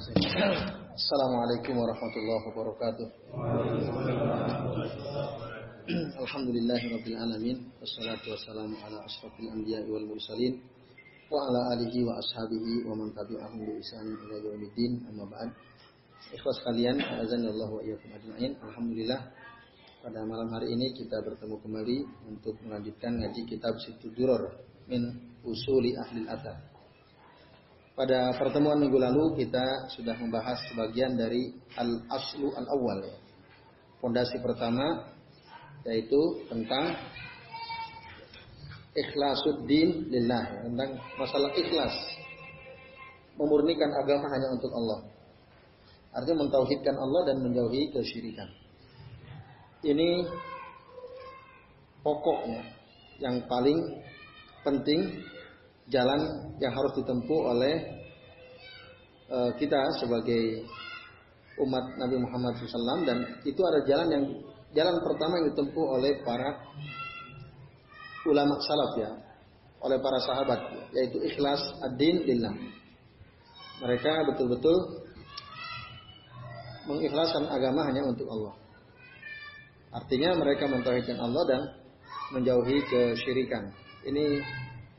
[0.00, 3.06] Assalamualaikum warahmatullahi wabarakatuh.
[6.24, 10.56] Alhamdulillahirabbil alamin wassalatu wassalamu ala asyrafil anbiya'i wal mursalin
[11.28, 15.52] wa ala alihi wa ashabihi wa man tabi'ahum bi ihsanin ila yaumiddin amma ba'd.
[16.32, 18.56] Ikhwas sekalian, azanillahu wa iyyakum ajma'in.
[18.56, 19.20] Alhamdulillah
[20.00, 25.92] pada malam hari ini kita bertemu kembali untuk melanjutkan ngaji kitab Situ Duror min Usuli
[25.92, 26.69] Ahli Athar.
[27.98, 33.02] Pada pertemuan minggu lalu kita sudah membahas sebagian dari al-aslu al-awwal.
[34.00, 35.10] Fondasi pertama
[35.84, 36.96] yaitu tentang
[38.94, 41.94] ikhlasuddin lillah, tentang masalah ikhlas.
[43.36, 45.00] Memurnikan agama hanya untuk Allah.
[46.12, 48.48] Artinya mentauhidkan Allah dan menjauhi kesyirikan.
[49.80, 50.28] Ini
[52.04, 52.62] pokoknya
[53.22, 53.78] yang paling
[54.60, 55.24] penting
[55.90, 56.20] jalan
[56.62, 57.74] yang harus ditempuh oleh
[59.28, 60.64] uh, kita sebagai
[61.60, 64.24] umat Nabi Muhammad SAW dan itu ada jalan yang
[64.72, 66.50] jalan pertama yang ditempuh oleh para
[68.24, 69.10] ulama salaf ya.
[69.80, 70.60] Oleh para sahabat
[70.92, 72.52] yaitu ikhlas ad-din lillah.
[73.80, 74.76] Mereka betul-betul
[76.84, 78.54] mengikhlaskan agama hanya untuk Allah.
[79.90, 81.60] Artinya mereka mentauhidkan Allah dan
[82.36, 83.72] menjauhi kesyirikan.
[84.04, 84.38] Ini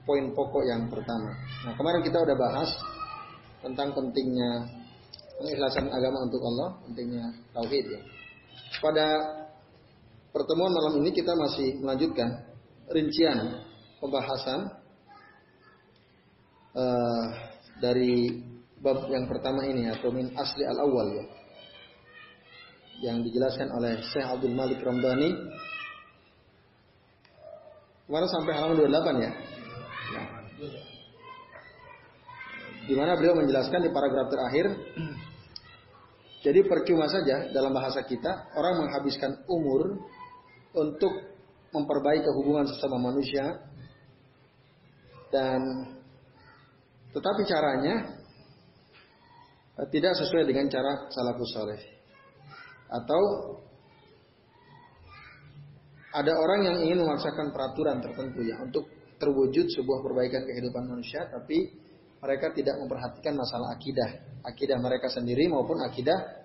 [0.06, 1.32] poin pokok yang pertama.
[1.66, 2.70] Nah, kemarin kita udah bahas
[3.62, 4.52] tentang pentingnya
[5.38, 8.02] pengikhlasan agama untuk Allah, pentingnya tauhid ya.
[8.82, 9.08] Pada
[10.34, 12.30] pertemuan malam ini kita masih melanjutkan
[12.90, 13.62] rincian
[14.02, 14.60] pembahasan
[16.74, 17.26] uh,
[17.82, 18.42] dari
[18.82, 21.26] bab yang pertama ini atau min asli al awal ya.
[23.02, 25.34] Yang dijelaskan oleh Syekh Abdul Malik Ramdhani
[28.12, 29.32] Kemarin sampai halaman 28 ya.
[32.86, 34.66] Di mana beliau menjelaskan di paragraf terakhir,
[36.42, 40.02] jadi percuma saja dalam bahasa kita orang menghabiskan umur
[40.74, 41.14] untuk
[41.72, 43.62] memperbaiki hubungan sesama manusia
[45.32, 45.62] dan
[47.12, 48.20] tetapi caranya
[49.92, 51.82] tidak sesuai dengan cara salafus saleh.
[52.92, 53.22] Atau
[56.12, 58.84] ada orang yang ingin memaksakan peraturan tertentu ya untuk
[59.22, 61.70] terwujud sebuah perbaikan kehidupan manusia, tapi
[62.22, 66.42] mereka tidak memperhatikan masalah akidah, akidah mereka sendiri maupun akidah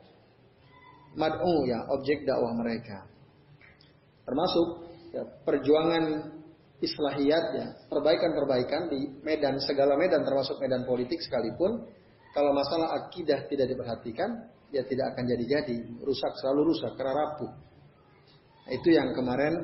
[1.17, 3.09] mad'u ya, objek dakwah mereka.
[4.29, 4.67] Termasuk
[5.17, 6.05] ya, perjuangan
[6.85, 11.89] islahiyat ya, perbaikan-perbaikan di medan segala medan termasuk medan politik sekalipun
[12.37, 17.53] kalau masalah akidah tidak diperhatikan ya tidak akan jadi-jadi, rusak selalu rusak karena rapuh.
[18.67, 19.55] Nah, itu yang kemarin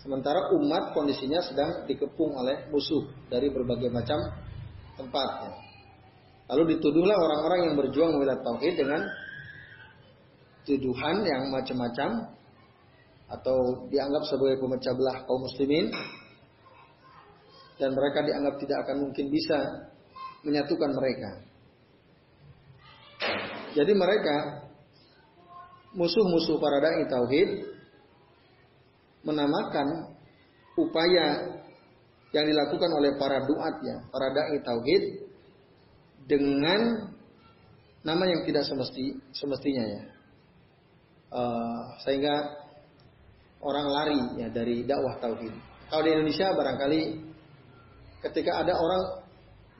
[0.00, 4.18] Sementara umat kondisinya sedang dikepung oleh musuh dari berbagai macam
[4.98, 5.28] tempat.
[5.46, 5.52] Ya.
[6.50, 9.06] Lalu dituduhlah orang-orang yang berjuang membela tauhid dengan
[10.66, 12.34] tuduhan yang macam-macam
[13.30, 15.88] atau dianggap sebagai pemecah belah kaum muslimin
[17.82, 19.58] dan mereka dianggap tidak akan mungkin bisa
[20.46, 21.30] menyatukan mereka.
[23.74, 24.36] Jadi mereka
[25.90, 27.50] musuh-musuh para dai tauhid
[29.26, 30.14] menamakan
[30.78, 31.58] upaya
[32.30, 35.02] yang dilakukan oleh para duat ya, para dai tauhid
[36.30, 37.10] dengan
[38.06, 40.02] nama yang tidak semesti semestinya ya.
[41.32, 42.62] Uh, sehingga
[43.58, 45.50] orang lari ya dari dakwah tauhid.
[45.90, 47.31] Kalau di Indonesia barangkali
[48.22, 49.02] ketika ada orang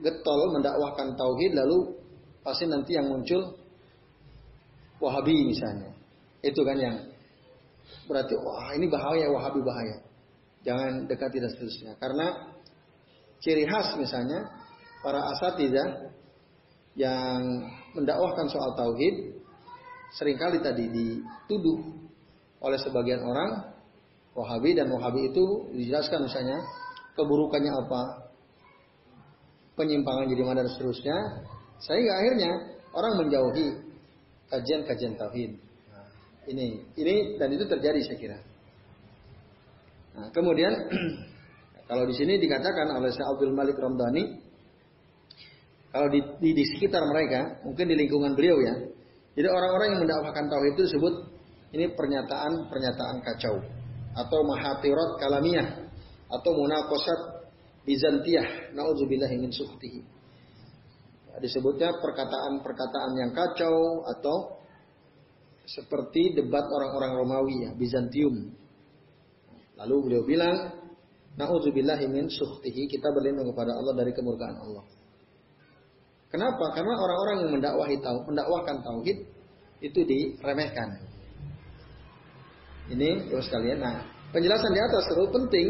[0.03, 1.95] getol mendakwahkan tauhid lalu
[2.43, 3.59] pasti nanti yang muncul
[5.03, 5.91] Wahabi misalnya.
[6.47, 6.95] Itu kan yang
[8.07, 9.99] berarti wah ini bahaya Wahabi bahaya.
[10.63, 11.99] Jangan dekati dan seterusnya.
[11.99, 12.55] Karena
[13.43, 14.47] ciri khas misalnya
[15.03, 16.15] para asatidah
[16.95, 17.67] yang
[17.99, 19.43] mendakwahkan soal tauhid
[20.15, 21.83] sering kali tadi dituduh
[22.63, 23.75] oleh sebagian orang
[24.33, 26.63] Wahabi dan Wahabi itu dijelaskan misalnya
[27.19, 28.22] keburukannya apa,
[29.83, 31.17] penyimpangan jadi mana dan seterusnya,
[31.83, 32.51] sehingga akhirnya
[32.95, 33.67] orang menjauhi
[34.47, 35.59] kajian-kajian tauhid.
[35.91, 36.07] Nah,
[36.47, 38.39] Ini, ini dan itu terjadi saya kira.
[40.15, 40.71] Nah, kemudian
[41.91, 44.39] kalau di sini dikatakan oleh Syekh Abdul Malik Ramdhani,
[45.91, 48.75] kalau di, di, di sekitar mereka, mungkin di lingkungan beliau ya,
[49.35, 51.15] jadi orang-orang yang mendakwakan tauhid itu disebut
[51.73, 53.57] ini pernyataan-pernyataan kacau
[54.13, 55.69] atau mahatirat kalamiah
[56.29, 57.21] atau munakosat
[57.83, 60.01] bizantiyah naudzubillahi min suhtihi.
[61.41, 64.61] Disebutnya perkataan-perkataan yang kacau atau
[65.65, 68.53] seperti debat orang-orang Romawi ya, Bizantium.
[69.81, 70.57] Lalu beliau bilang,
[71.33, 74.85] Nauzubillahi min suhtihi, kita berlindung kepada Allah dari kemurkaan Allah.
[76.29, 76.77] Kenapa?
[76.77, 79.19] Karena orang-orang yang mendakwahi tauhid, mendakwahkan tauhid
[79.81, 81.01] itu diremehkan.
[82.93, 83.81] Ini terus sekalian.
[83.81, 84.05] Nah,
[84.37, 85.69] penjelasan di atas terlalu penting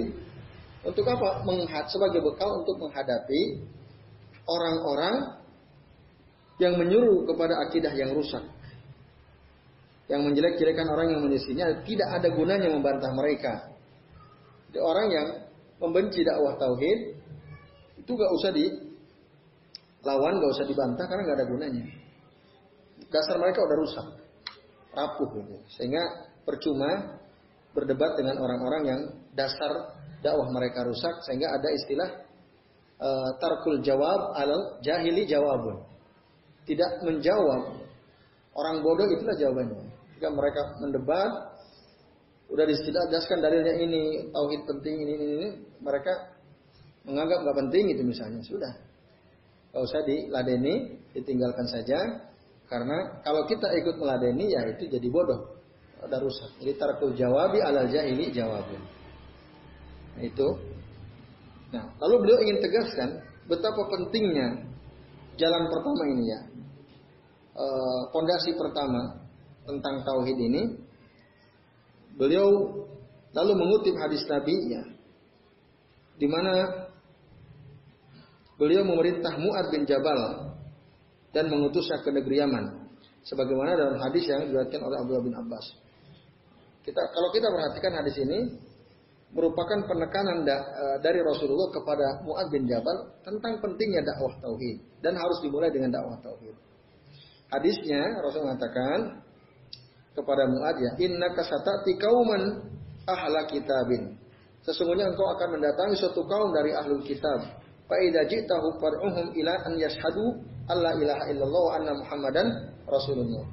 [0.83, 1.47] untuk apa?
[1.47, 3.63] Menghat sebagai bekal untuk menghadapi
[4.51, 5.39] orang-orang
[6.59, 8.43] yang menyuruh kepada akidah yang rusak.
[10.11, 13.71] Yang menjelek-jelekan orang yang menyisinya tidak ada gunanya membantah mereka.
[14.69, 15.27] Jadi orang yang
[15.79, 17.01] membenci dakwah tauhid
[18.03, 18.67] itu gak usah di
[20.03, 21.85] lawan gak usah dibantah karena gak ada gunanya.
[23.07, 24.07] Dasar mereka udah rusak,
[24.91, 25.31] rapuh.
[25.79, 26.03] Sehingga
[26.43, 27.23] percuma
[27.73, 29.01] berdebat dengan orang-orang yang
[29.33, 32.11] dasar dakwah mereka rusak sehingga ada istilah
[33.03, 35.83] uh, tarkul jawab al jahili jawabun.
[36.63, 37.83] Tidak menjawab
[38.55, 39.83] orang bodoh itulah jawabannya.
[40.17, 41.33] Jika mereka mendebat
[42.47, 45.49] udah dijelaskan dalilnya ini tauhid penting ini, ini ini
[45.83, 46.31] mereka
[47.03, 48.73] menganggap nggak penting itu misalnya sudah
[49.73, 52.29] Gak usah diladeni, ditinggalkan saja.
[52.69, 55.57] Karena kalau kita ikut meladeni ya itu jadi bodoh.
[56.05, 56.61] Ada rusak.
[56.61, 59.02] Jadi tarkul jawabi alal jahili jawabun.
[60.17, 60.49] Nah, itu.
[61.73, 63.09] Nah, lalu beliau ingin tegaskan
[63.49, 64.61] betapa pentingnya
[65.41, 66.41] jalan pertama ini ya.
[68.13, 69.25] Pondasi e, pertama
[69.65, 70.63] tentang tauhid ini.
[72.17, 72.49] Beliau
[73.33, 74.83] lalu mengutip hadis Nabi ya.
[76.21, 76.87] Di mana
[78.61, 80.53] beliau memerintah Mu'ad bin Jabal
[81.33, 82.65] dan mengutusnya ke negeri Yaman.
[83.25, 85.67] Sebagaimana dalam hadis yang diriwayatkan oleh Abdullah bin Abbas.
[86.83, 88.39] Kita kalau kita perhatikan hadis ini
[89.33, 95.17] merupakan penekanan da, e, dari Rasulullah kepada Mu'ad bin Jabal tentang pentingnya dakwah tauhid dan
[95.17, 96.53] harus dimulai dengan dakwah tauhid.
[97.49, 99.25] Hadisnya Rasul mengatakan
[100.13, 102.43] kepada Mu'ad ya, "Inna kasatati kauman
[103.09, 104.21] ahla kitabin."
[104.63, 107.63] Sesungguhnya engkau akan mendatangi suatu kaum dari ahlul kitab
[107.93, 110.41] Fa'idha ji'tahu far'uhum ila an yashhadu
[110.71, 112.47] alla ilaha illallah wa anna muhammadan
[112.89, 113.45] rasulullah.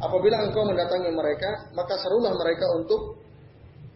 [0.00, 3.21] Apabila engkau mendatangi mereka, maka serulah mereka untuk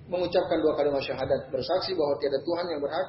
[0.06, 3.08] mengucapkan dua kalimat syahadat, bersaksi bahwa tiada Tuhan yang berhak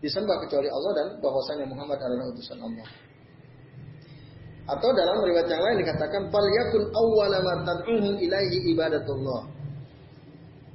[0.00, 2.88] disembah kecuali Allah dan bahwasanya Muhammad adalah utusan Allah.
[4.70, 7.54] Atau dalam riwayat yang lain dikatakan fal yakun awwala ma
[8.16, 9.42] ilaihi ibadatullah.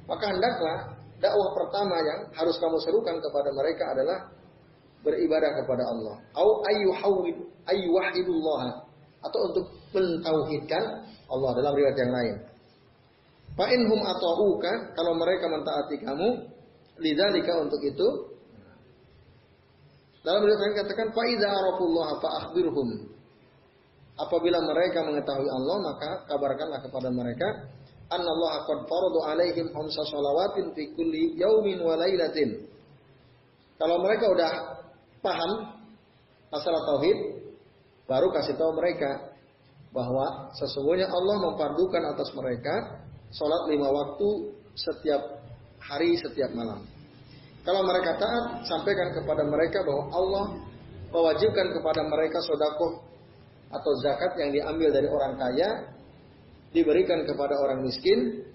[0.06, 0.78] Maka hendaklah
[1.18, 4.18] dakwah pertama yang harus kamu serukan kepada mereka adalah
[5.02, 6.16] beribadah kepada Allah.
[6.38, 7.38] Au ayyuhawid
[9.26, 10.84] atau untuk mentauhidkan
[11.26, 12.36] Allah dalam riwayat yang lain.
[13.56, 16.30] Fa inhum ata'uka kalau mereka mentaati kamu
[17.00, 18.08] lidzalika untuk itu.
[20.26, 22.90] Dalam riwayat yang katakan fa idza arafullah fa akhbirhum.
[24.16, 27.48] Apabila mereka mengetahui Allah maka kabarkanlah kepada mereka
[28.08, 32.64] annallaha qad faradu alaihim khamsa shalawatin fi kulli yaumin wa lailatin
[33.76, 34.52] kalau mereka udah
[35.20, 35.52] paham
[36.48, 37.18] masalah tauhid,
[38.08, 39.36] baru kasih tahu mereka
[39.92, 43.04] bahwa sesungguhnya Allah memfardukan atas mereka
[43.36, 45.44] sholat lima waktu setiap
[45.84, 46.82] hari, setiap malam.
[47.68, 50.46] Kalau mereka taat, sampaikan kepada mereka bahwa Allah
[51.12, 53.04] mewajibkan kepada mereka sodakoh
[53.74, 55.70] atau zakat yang diambil dari orang kaya
[56.72, 58.46] diberikan kepada orang miskin.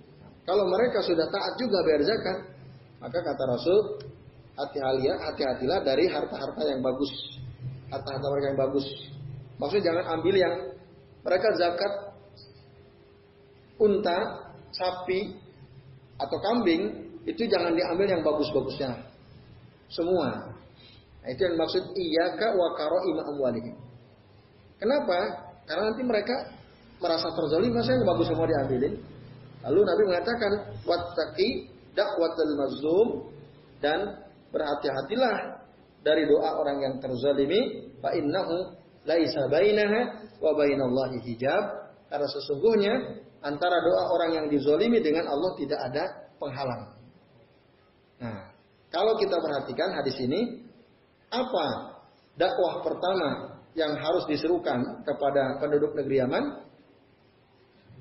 [0.49, 2.39] Kalau mereka sudah taat juga bayar zakat,
[3.03, 3.79] maka kata Rasul,
[4.61, 7.13] hati-hatilah hati-hatilah dari harta-harta yang bagus
[7.89, 8.87] harta-harta mereka yang bagus
[9.57, 10.55] maksudnya jangan ambil yang
[11.25, 11.93] mereka zakat
[13.81, 14.19] unta
[14.75, 15.37] sapi
[16.21, 18.97] atau kambing itu jangan diambil yang bagus-bagusnya.
[19.91, 20.55] Semua.
[21.21, 22.73] Nah, itu yang maksud iyaka wa
[23.11, 23.77] ima amwalihim.
[24.81, 25.19] Kenapa?
[25.69, 26.37] Karena nanti mereka
[26.97, 28.97] merasa terzalim masa yang bagus semua diambilin?
[29.61, 30.53] Lalu Nabi mengatakan
[30.89, 33.09] wattaqi dakwatul mazlum
[33.85, 35.61] dan berhati-hatilah
[36.01, 37.93] dari doa orang yang terzalimi.
[38.01, 38.73] Fa innahu
[39.05, 41.65] laisa bainaha wa bainallahi hijab.
[42.09, 42.95] Karena sesungguhnya
[43.41, 46.05] antara doa orang yang dizolimi dengan Allah tidak ada
[46.37, 46.83] penghalang.
[48.21, 48.53] Nah,
[48.93, 50.67] kalau kita perhatikan hadis ini,
[51.33, 51.97] apa
[52.37, 56.45] dakwah pertama yang harus diserukan kepada penduduk negeri Yaman?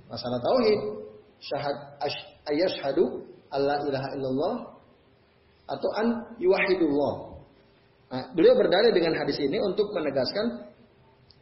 [0.09, 0.81] Masalah tauhid.
[1.39, 1.77] syahad
[2.51, 4.55] ayashhadu alla ilaha illallah
[5.69, 6.07] atau an
[6.41, 7.15] yuwahidullah.
[8.09, 10.73] Nah, beliau berdalil dengan hadis ini untuk menegaskan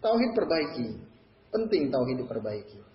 [0.04, 0.88] tauhid perbaiki.
[1.50, 2.87] Penting tauhid diperbaiki.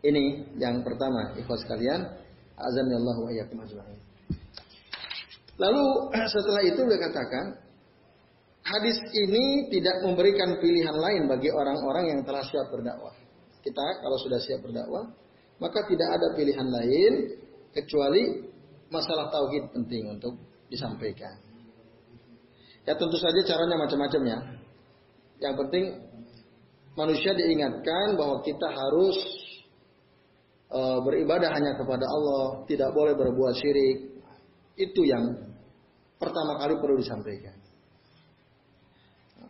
[0.00, 2.00] Ini yang pertama, ikhwas sekalian,
[2.56, 3.60] azan Allah wa iyyakum.
[5.60, 5.84] Lalu
[6.32, 7.60] setelah itu beliau katakan,
[8.64, 13.12] hadis ini tidak memberikan pilihan lain bagi orang-orang yang telah siap berdakwah.
[13.60, 15.04] Kita kalau sudah siap berdakwah,
[15.60, 17.12] maka tidak ada pilihan lain
[17.76, 18.48] kecuali
[18.88, 20.40] masalah tauhid penting untuk
[20.72, 21.36] disampaikan.
[22.88, 24.38] Ya tentu saja caranya macam-macam ya.
[25.44, 25.84] Yang penting
[26.96, 29.16] manusia diingatkan bahwa kita harus
[30.70, 34.22] e, beribadah hanya kepada Allah, tidak boleh berbuat syirik.
[34.78, 35.34] Itu yang
[36.16, 37.58] pertama kali perlu disampaikan.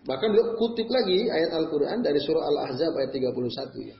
[0.00, 3.36] Bahkan beliau kutip lagi ayat Al-Quran dari surah Al-Ahzab ayat 31
[3.84, 3.96] ya.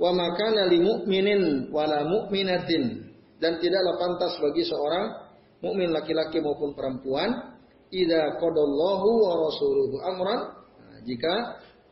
[0.00, 3.04] Wa makana li mu'minin wala mu'minatin.
[3.36, 5.26] Dan tidaklah pantas bagi seorang
[5.60, 7.56] mukmin laki-laki maupun perempuan
[7.92, 11.32] idza qadallahu wa rasuluhu amran nah, jika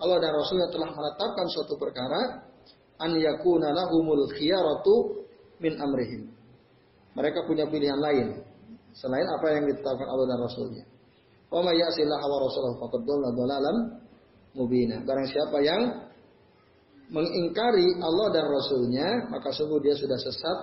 [0.00, 2.50] Allah dan Rasulnya telah menetapkan suatu perkara
[3.00, 5.24] an yakuna lahumul khiyaratu
[5.58, 6.30] min amrihim.
[7.14, 8.42] Mereka punya pilihan lain
[8.94, 10.84] selain apa yang ditetapkan Allah dan Rasulnya.
[11.50, 13.76] Wa may ya'sillah wa rasulahu faqad dhalla dhalalan
[14.58, 15.02] mubina.
[15.06, 15.82] Barang siapa yang
[17.10, 20.58] mengingkari Allah dan Rasulnya, maka sungguh dia sudah sesat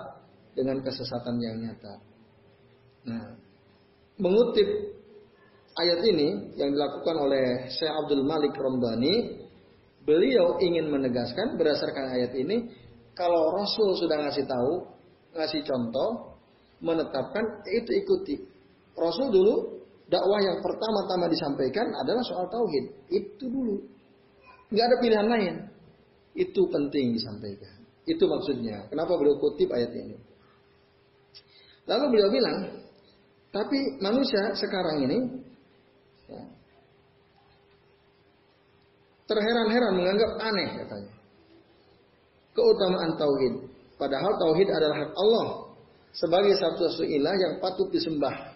[0.52, 1.94] dengan kesesatan yang nyata.
[3.08, 3.24] Nah,
[4.20, 4.68] mengutip
[5.80, 9.41] ayat ini yang dilakukan oleh Syekh Abdul Malik Rombani,
[10.02, 12.70] beliau ingin menegaskan berdasarkan ayat ini,
[13.12, 14.72] kalau Rasul sudah ngasih tahu,
[15.36, 16.38] ngasih contoh,
[16.82, 18.34] menetapkan, itu ikuti.
[18.98, 19.54] Rasul dulu
[20.10, 22.84] dakwah yang pertama-tama disampaikan adalah soal tauhid.
[23.08, 23.76] Itu dulu.
[24.72, 25.54] Nggak ada pilihan lain.
[26.32, 27.84] Itu penting disampaikan.
[28.08, 28.88] Itu maksudnya.
[28.88, 30.16] Kenapa beliau kutip ayat ini?
[31.86, 32.58] Lalu beliau bilang,
[33.52, 35.18] tapi manusia sekarang ini
[36.30, 36.42] ya,
[39.32, 41.12] terheran-heran menganggap aneh katanya.
[42.52, 43.54] Keutamaan tauhid.
[43.96, 45.46] Padahal tauhid adalah hak Allah
[46.12, 48.52] sebagai satu-satu ilah yang patut disembah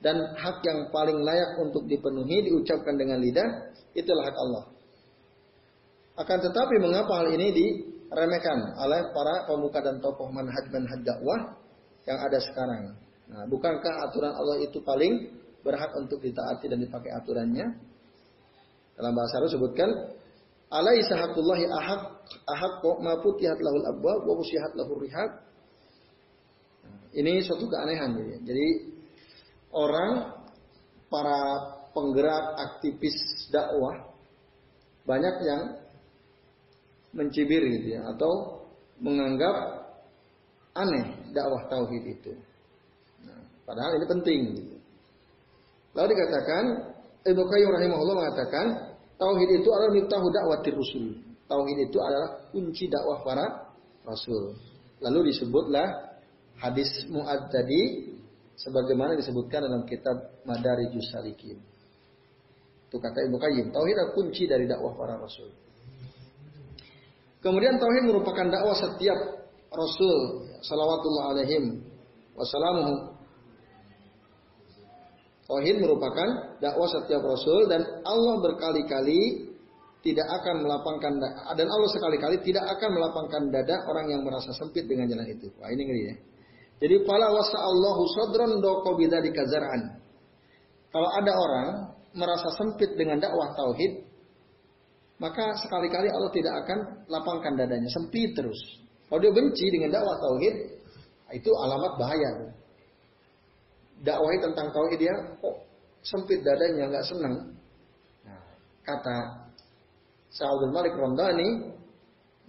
[0.00, 4.64] dan hak yang paling layak untuk dipenuhi diucapkan dengan lidah itulah hak Allah.
[6.14, 11.60] Akan tetapi mengapa hal ini diremehkan oleh para pemuka dan tokoh manhaj manhaj dakwah
[12.08, 12.94] yang ada sekarang?
[13.24, 15.12] Nah, bukankah aturan Allah itu paling
[15.64, 17.66] berhak untuk ditaati dan dipakai aturannya?
[18.94, 19.90] Dalam bahasa Arab sebutkan
[20.70, 22.02] alaisa haqqullahi ahaq
[22.46, 25.30] ahaq ma putihat lahul abwab wa usihat lahur rihab.
[27.14, 28.42] Ini suatu keanehan jadi.
[28.42, 28.66] Jadi
[29.70, 30.34] orang
[31.06, 31.40] para
[31.94, 33.14] penggerak aktivis
[33.54, 34.14] dakwah
[35.06, 35.62] banyak yang
[37.14, 38.66] mencibir gitu ya atau
[38.98, 39.86] menganggap
[40.74, 42.34] aneh dakwah tauhid itu.
[43.22, 44.40] Nah, padahal ini penting.
[44.58, 44.76] Gitu.
[45.94, 46.64] Lalu dikatakan
[47.24, 48.66] Ibnu Qayyim rahimahullah mengatakan
[49.16, 51.16] tauhid itu adalah miftahu dakwatir rusul.
[51.48, 53.46] Tauhid itu adalah kunci dakwah para
[54.04, 54.52] rasul.
[55.00, 56.14] Lalu disebutlah
[56.60, 58.12] hadis Mu'ad tadi
[58.60, 61.60] sebagaimana disebutkan dalam kitab Madarijus Salikin.
[62.92, 65.48] Itu kata Ibnu Qayyim, tauhid adalah kunci dari dakwah para rasul.
[67.40, 69.16] Kemudian tauhid merupakan dakwah setiap
[69.72, 71.80] rasul salawatullah alaihim
[72.36, 73.13] wassalamuhu.
[75.44, 79.52] Tauhid merupakan dakwah setiap rasul dan Allah berkali-kali
[80.00, 81.12] tidak akan melapangkan
[81.56, 85.48] dan Allah sekali-kali tidak akan melapangkan dada orang yang merasa sempit dengan jalan itu.
[85.60, 86.14] Wah ini ngeri ya.
[86.84, 90.00] Jadi pala wasa Allahu sadran doko bidzalika zar'an.
[90.92, 91.68] Kalau ada orang
[92.14, 94.04] merasa sempit dengan dakwah tauhid,
[95.18, 96.78] maka sekali-kali Allah tidak akan
[97.10, 98.58] lapangkan dadanya, sempit terus.
[99.08, 100.54] Kalau dia benci dengan dakwah tauhid,
[101.34, 102.30] itu alamat bahaya.
[104.04, 105.56] Dakwahi tentang tauhid dia kok
[106.04, 107.34] sempit dadanya, nggak senang.
[108.28, 108.44] Nah,
[108.84, 109.16] kata
[110.34, 111.72] Sa'udul Malik Ramdhani,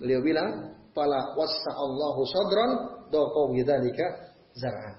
[0.02, 2.72] beliau bilang, "Fala wasa Allahu sadran
[3.14, 4.98] doko widzalika zar'an.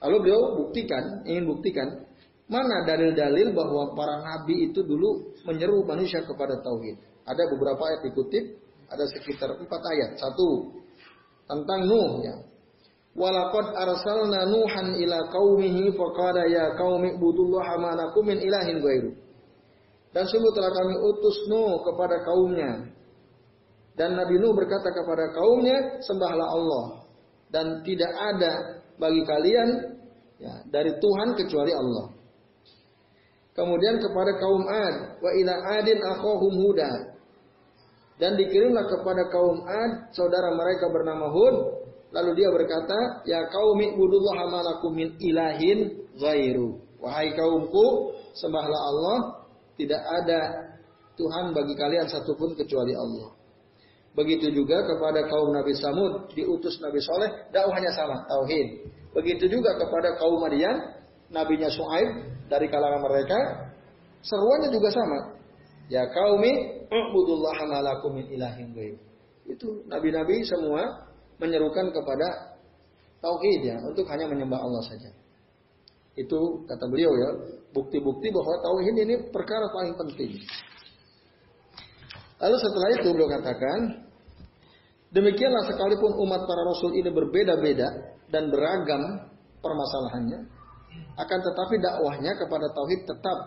[0.00, 1.88] Lalu beliau buktikan, ingin buktikan
[2.50, 6.98] mana dalil-dalil bahwa para nabi itu dulu menyeru manusia kepada tauhid.
[7.28, 8.44] Ada beberapa ayat dikutip,
[8.90, 10.10] ada sekitar empat ayat.
[10.18, 10.74] Satu
[11.46, 12.34] tentang Nuh ya.
[13.20, 17.92] Walaqad arsalna Nuhan ila qaumihi faqala ya qaumi ibudullaha ma
[18.24, 19.12] min ilahin ghairu.
[20.16, 22.88] Dan sungguh telah kami utus Nuh kepada kaumnya.
[23.94, 26.84] Dan Nabi Nuh berkata kepada kaumnya, sembahlah Allah.
[27.52, 28.52] Dan tidak ada
[28.96, 29.68] bagi kalian
[30.40, 32.06] ya, dari Tuhan kecuali Allah.
[33.52, 36.92] Kemudian kepada kaum Ad, wa ila Adin akhahum Huda.
[38.16, 41.56] Dan dikirimlah kepada kaum Ad, saudara mereka bernama Hud.
[42.10, 46.82] Lalu dia berkata, Ya kaumi budullah malakum min ilahin ghairu.
[47.00, 49.18] Wahai kaumku, sembahlah Allah,
[49.78, 50.40] tidak ada
[51.16, 53.32] Tuhan bagi kalian satupun kecuali Allah.
[54.10, 58.90] Begitu juga kepada kaum Nabi Samud, diutus Nabi Soleh, dakwahnya sama, tauhid.
[59.14, 60.76] Begitu juga kepada kaum Madian,
[61.30, 62.10] nabinya Su'aib
[62.50, 63.38] dari kalangan mereka,
[64.26, 65.18] seruannya juga sama.
[65.90, 68.98] Ya kaumi ubudullah malakum min ilahin ghaib.
[69.46, 71.09] Itu nabi-nabi semua
[71.40, 72.60] menyerukan kepada
[73.24, 75.10] tauhid ya, untuk hanya menyembah Allah saja.
[76.14, 77.28] Itu kata beliau ya,
[77.72, 80.36] bukti-bukti bahwa tauhid ini perkara paling penting.
[82.40, 83.80] Lalu setelah itu beliau katakan,
[85.12, 87.88] demikianlah sekalipun umat para rasul ini berbeda-beda
[88.32, 89.28] dan beragam
[89.60, 90.40] permasalahannya,
[91.20, 93.38] akan tetapi dakwahnya kepada tauhid tetap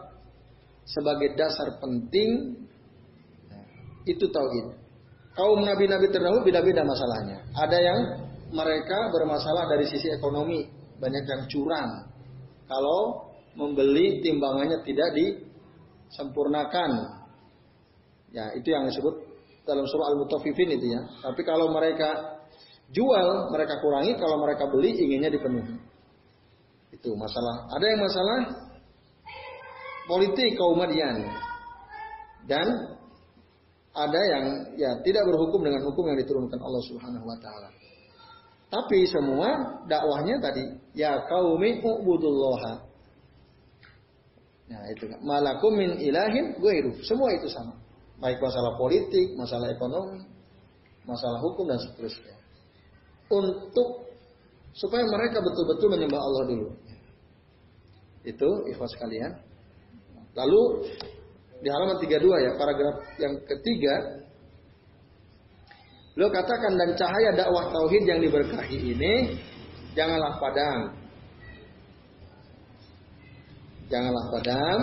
[0.85, 2.62] sebagai dasar penting
[4.03, 4.82] itu tauhid.
[5.33, 7.41] Kaum nabi-nabi terdahulu beda-beda masalahnya.
[7.57, 7.99] Ada yang
[8.53, 10.69] mereka bermasalah dari sisi ekonomi,
[11.01, 12.05] banyak yang curang.
[12.69, 17.21] Kalau membeli timbangannya tidak disempurnakan.
[18.33, 19.13] Ya, itu yang disebut
[19.65, 21.01] dalam surah Al-Mutaffifin itu ya.
[21.21, 22.37] Tapi kalau mereka
[22.93, 25.81] jual, mereka kurangi, kalau mereka beli inginnya dipenuhi.
[26.93, 27.73] Itu masalah.
[27.73, 28.37] Ada yang masalah
[30.05, 31.25] politik kaum Madian.
[32.45, 32.92] Dan
[33.93, 37.69] ada yang ya tidak berhukum dengan hukum yang diturunkan Allah Subhanahu wa taala.
[38.73, 40.65] Tapi semua dakwahnya tadi
[40.97, 42.89] ya qaumi ubudullaha.
[44.73, 45.21] Nah, itu kan.
[45.21, 46.97] Malakum min ilahin ghairu.
[47.05, 47.77] Semua itu sama.
[48.17, 50.25] Baik masalah politik, masalah ekonomi,
[51.05, 52.33] masalah hukum dan seterusnya.
[53.29, 54.09] Untuk
[54.73, 56.67] supaya mereka betul-betul menyembah Allah dulu.
[58.25, 59.38] Itu ikhwas kalian.
[60.33, 60.89] Lalu
[61.63, 64.24] di halaman 32 ya, paragraf yang ketiga,
[66.13, 69.34] Lo katakan dan cahaya dakwah tauhid yang diberkahi ini
[69.97, 70.93] janganlah padam.
[73.89, 74.80] Janganlah padam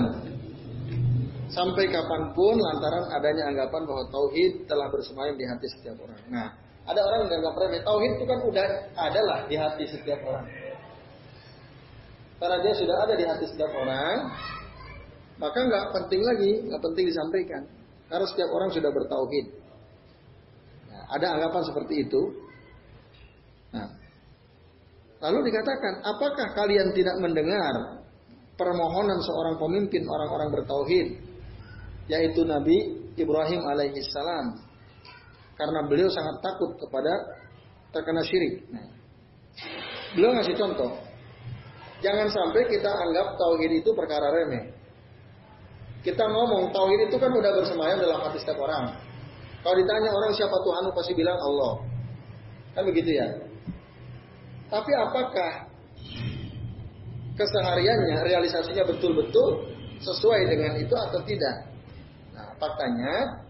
[1.50, 6.18] sampai kapan pun lantaran adanya anggapan bahwa tauhid telah bersemayam di hati setiap orang.
[6.30, 6.48] Nah,
[6.86, 8.66] ada orang yang menganggap remeh tauhid itu kan udah
[8.98, 10.46] adalah di hati setiap orang.
[12.42, 14.16] Karena dia sudah ada di hati setiap orang,
[15.40, 17.62] maka nggak penting lagi, nggak penting disampaikan.
[18.12, 19.46] Karena setiap orang sudah bertauhid.
[20.92, 22.22] Nah, ada anggapan seperti itu.
[23.72, 23.88] Nah,
[25.24, 28.04] lalu dikatakan, apakah kalian tidak mendengar
[28.60, 31.08] permohonan seorang pemimpin orang-orang bertauhid,
[32.12, 34.60] yaitu Nabi Ibrahim alaihissalam,
[35.56, 37.40] karena beliau sangat takut kepada
[37.96, 38.68] terkena syirik.
[38.68, 38.92] Nah,
[40.12, 41.00] beliau ngasih contoh,
[42.04, 44.79] jangan sampai kita anggap tauhid itu perkara remeh.
[46.00, 48.96] Kita ngomong tauhid itu kan udah bersemayam dalam hati setiap orang.
[49.60, 51.72] Kalau ditanya orang siapa Tuhan, pasti bilang Allah.
[52.72, 53.28] Kan begitu ya.
[54.72, 55.68] Tapi apakah
[57.36, 59.68] kesehariannya, realisasinya betul-betul
[60.00, 61.68] sesuai dengan itu atau tidak?
[62.32, 63.44] Nah, faktanya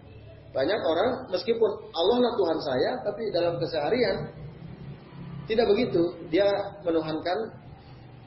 [0.50, 4.16] banyak orang meskipun Allah lah Tuhan saya, tapi dalam keseharian
[5.46, 6.02] tidak begitu.
[6.34, 6.50] Dia
[6.82, 7.38] menuhankan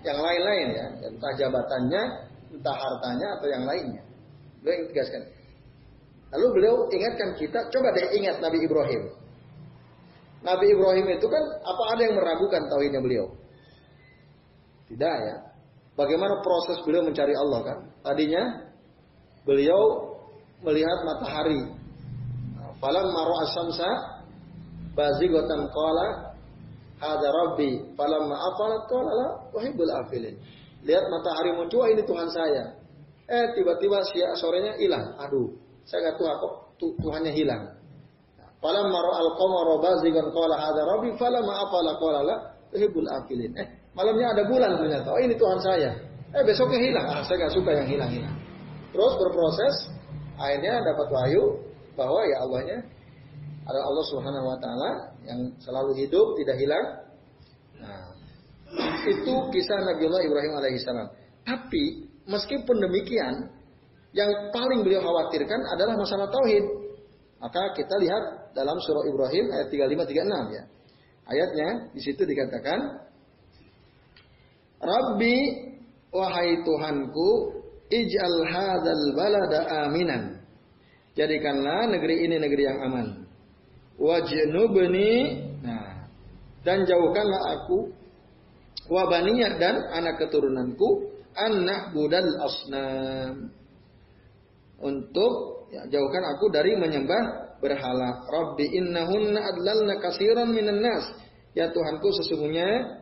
[0.08, 2.04] yang lain-lain ya, entah jabatannya,
[2.56, 4.13] entah hartanya atau yang lainnya.
[4.64, 5.24] Beliau ingin tegaskan.
[6.34, 9.04] Lalu beliau ingatkan kita, coba deh ingat Nabi Ibrahim.
[10.44, 13.28] Nabi Ibrahim itu kan apa ada yang meragukan tauhidnya beliau?
[14.88, 15.36] Tidak ya.
[15.94, 17.78] Bagaimana proses beliau mencari Allah kan?
[18.02, 18.44] Tadinya
[19.46, 20.16] beliau
[20.66, 21.62] melihat matahari.
[22.82, 23.90] Falam maru asamsa
[24.92, 26.36] bazigotan qala
[27.00, 30.36] hada rabbi falam ma'afalat qala la uhibul afilin.
[30.84, 32.83] Lihat matahari muncul, ini Tuhan saya.
[33.28, 35.16] Eh tiba-tiba siang sorenya hilang.
[35.20, 35.56] Aduh,
[35.88, 36.54] saya nggak tahu kok
[37.00, 37.64] Tuhannya hilang.
[38.60, 42.36] Falam maro al qamara bazigan qala hadza rabbi falamma afala qala la
[42.72, 43.52] tuhibbul afilin.
[43.60, 45.12] Eh, malamnya ada bulan ternyata.
[45.12, 45.92] Oh, ini Tuhan saya.
[46.32, 47.06] Eh, besoknya hilang.
[47.12, 48.36] Ah, saya nggak suka yang hilang-hilang.
[48.96, 49.76] Terus berproses,
[50.40, 51.44] akhirnya dapat wahyu
[51.94, 52.80] bahwa ya Allahnya
[53.64, 54.92] ada Allah Subhanahu wa taala
[55.24, 56.86] yang selalu hidup, tidak hilang.
[57.80, 58.16] Nah,
[59.08, 61.08] itu kisah Nabiullah Ibrahim alaihissalam.
[61.44, 63.52] Tapi Meskipun demikian,
[64.14, 66.66] yang paling beliau khawatirkan adalah masalah tauhid.
[67.42, 70.64] Maka kita lihat dalam surah Ibrahim ayat 35 36 ya.
[71.24, 72.80] Ayatnya di situ dikatakan
[74.80, 75.36] Rabbi
[76.14, 77.30] wahai Tuhanku
[77.90, 79.60] ij'al hadzal balada
[79.90, 80.40] aminan.
[81.18, 83.08] Jadikanlah negeri ini negeri yang aman.
[83.98, 85.14] Wajnubni
[85.66, 86.06] nah
[86.64, 87.92] dan jauhkanlah aku
[88.90, 93.50] wabaniyat dan anak keturunanku anak budal asnam
[94.84, 98.28] untuk ya, jauhkan aku dari menyembah berhala.
[98.28, 101.06] Rabbi innahunna adlalna kasiran minan nas.
[101.54, 103.00] Ya Tuhanku sesungguhnya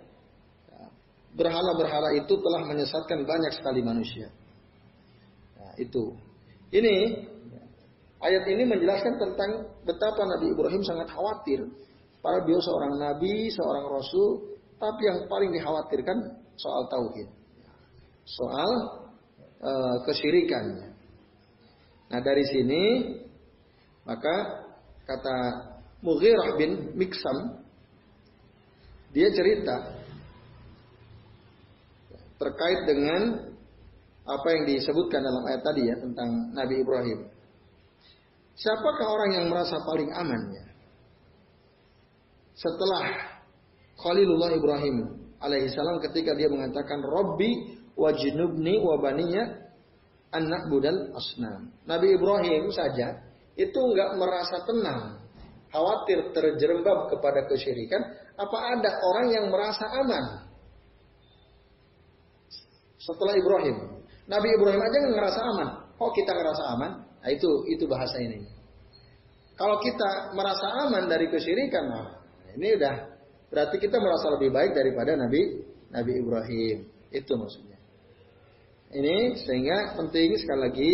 [1.32, 4.28] berhala-berhala itu telah menyesatkan banyak sekali manusia.
[5.56, 6.16] Nah, itu.
[6.72, 6.96] Ini
[8.20, 9.52] ayat ini menjelaskan tentang
[9.88, 11.68] betapa Nabi Ibrahim sangat khawatir.
[12.22, 16.18] Para beliau seorang nabi, seorang rasul, tapi yang paling dikhawatirkan
[16.54, 17.41] soal tauhid.
[18.26, 18.72] Soal
[19.62, 20.96] uh, kesyirikan.
[22.12, 22.84] Nah, dari sini
[24.04, 24.66] maka
[25.06, 25.38] kata
[26.02, 27.62] Mughirah bin Miksam
[29.14, 30.02] dia cerita
[32.42, 33.52] terkait dengan
[34.26, 37.20] apa yang disebutkan dalam ayat tadi ya tentang Nabi Ibrahim.
[38.58, 40.66] Siapakah orang yang merasa paling aman ya?
[42.58, 43.06] Setelah
[43.98, 44.96] Khalilullah Ibrahim
[45.42, 49.72] alaihissalam ketika dia mengatakan Robbi wajnubni wabaninya
[50.32, 51.72] anak budal asnam.
[51.88, 53.20] Nabi Ibrahim saja
[53.60, 55.20] itu nggak merasa tenang,
[55.70, 58.02] khawatir terjerembab kepada kesyirikan.
[58.40, 60.52] Apa ada orang yang merasa aman?
[63.02, 63.78] setelah Ibrahim.
[64.30, 65.70] Nabi Ibrahim aja nggak ngerasa aman.
[65.98, 66.92] Oh kita ngerasa aman?
[67.22, 68.46] Nah itu itu bahasa ini.
[69.58, 72.08] Kalau kita merasa aman dari kesyirikan, nah,
[72.58, 72.96] ini udah
[73.54, 76.78] berarti kita merasa lebih baik daripada Nabi Nabi Ibrahim.
[77.12, 77.71] Itu maksudnya.
[78.92, 80.94] Ini sehingga penting sekali lagi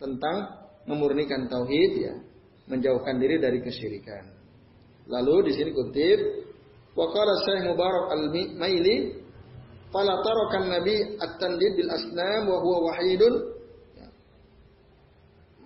[0.00, 0.36] tentang
[0.88, 2.14] memurnikan tauhid ya,
[2.68, 4.24] menjauhkan diri dari kesyirikan.
[5.08, 6.18] Lalu di sini kutip
[6.94, 9.24] Waqala Syekh Mubarak Al-Maili
[9.94, 13.34] Fala tarakan Nabi at-tandid bil asnam wa huwa wahidun.
[13.94, 14.08] Ya.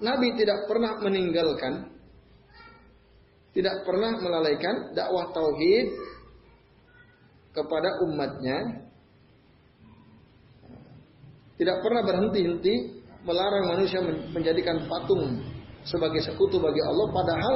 [0.05, 1.88] Nabi tidak pernah meninggalkan
[3.57, 5.96] tidak pernah melalaikan dakwah tauhid
[7.57, 8.88] kepada umatnya.
[11.59, 12.75] Tidak pernah berhenti-henti
[13.27, 13.99] melarang manusia
[14.31, 15.42] menjadikan patung
[15.83, 17.55] sebagai sekutu bagi Allah padahal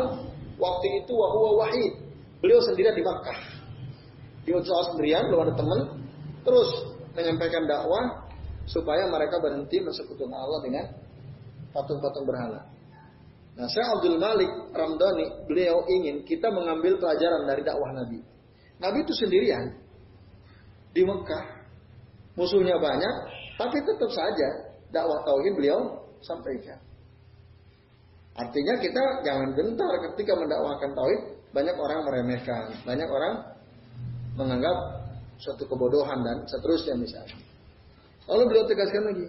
[0.59, 1.93] waktu itu wahwa wahid.
[2.43, 3.39] Beliau sendirian di Makkah.
[4.43, 5.81] Dia sendirian, belum ada teman,
[6.43, 6.71] terus
[7.15, 8.27] menyampaikan dakwah
[8.67, 10.85] supaya mereka berhenti mensekutukan Allah dengan
[11.71, 12.67] patung-patung berhala.
[13.53, 18.19] Nah, saya Abdul Malik Ramdhani, beliau ingin kita mengambil pelajaran dari dakwah Nabi.
[18.81, 19.77] Nabi itu sendirian
[20.91, 21.45] di Mekah,
[22.35, 23.15] musuhnya banyak,
[23.63, 24.49] tapi tetap saja
[24.91, 26.83] dakwah tauhid beliau sampaikan.
[28.35, 31.21] Artinya kita jangan gentar ketika mendakwahkan tauhid,
[31.55, 33.35] banyak orang meremehkan, banyak orang
[34.35, 34.77] menganggap
[35.39, 37.39] suatu kebodohan dan seterusnya misalnya.
[38.27, 39.27] Lalu beliau tegaskan lagi.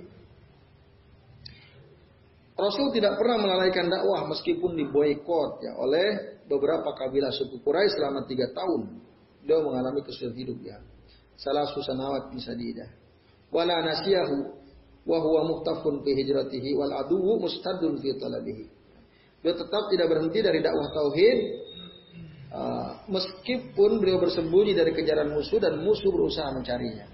[2.53, 8.49] Rasul tidak pernah melalaikan dakwah meskipun diboykot ya oleh beberapa kabilah suku Quraisy selama tiga
[8.53, 9.03] tahun.
[9.43, 10.77] Beliau mengalami kesulitan hidup ya.
[11.35, 11.67] Salah
[12.31, 12.53] bisa
[13.53, 14.37] Wala nasiyahu
[15.05, 18.65] wa huwa muhtafun fi hijratihi wal aduwu mustadun fi talabihi.
[19.45, 21.39] Beliau tetap tidak berhenti dari dakwah tauhid
[22.53, 27.09] Ah, meskipun beliau bersembunyi dari kejaran musuh dan musuh berusaha mencarinya.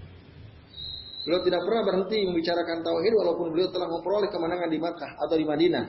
[1.24, 5.48] Beliau tidak pernah berhenti membicarakan tauhid walaupun beliau telah memperoleh kemenangan di Makkah atau di
[5.48, 5.84] Madinah,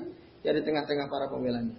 [0.47, 1.75] ya di tengah-tengah para pembelanya.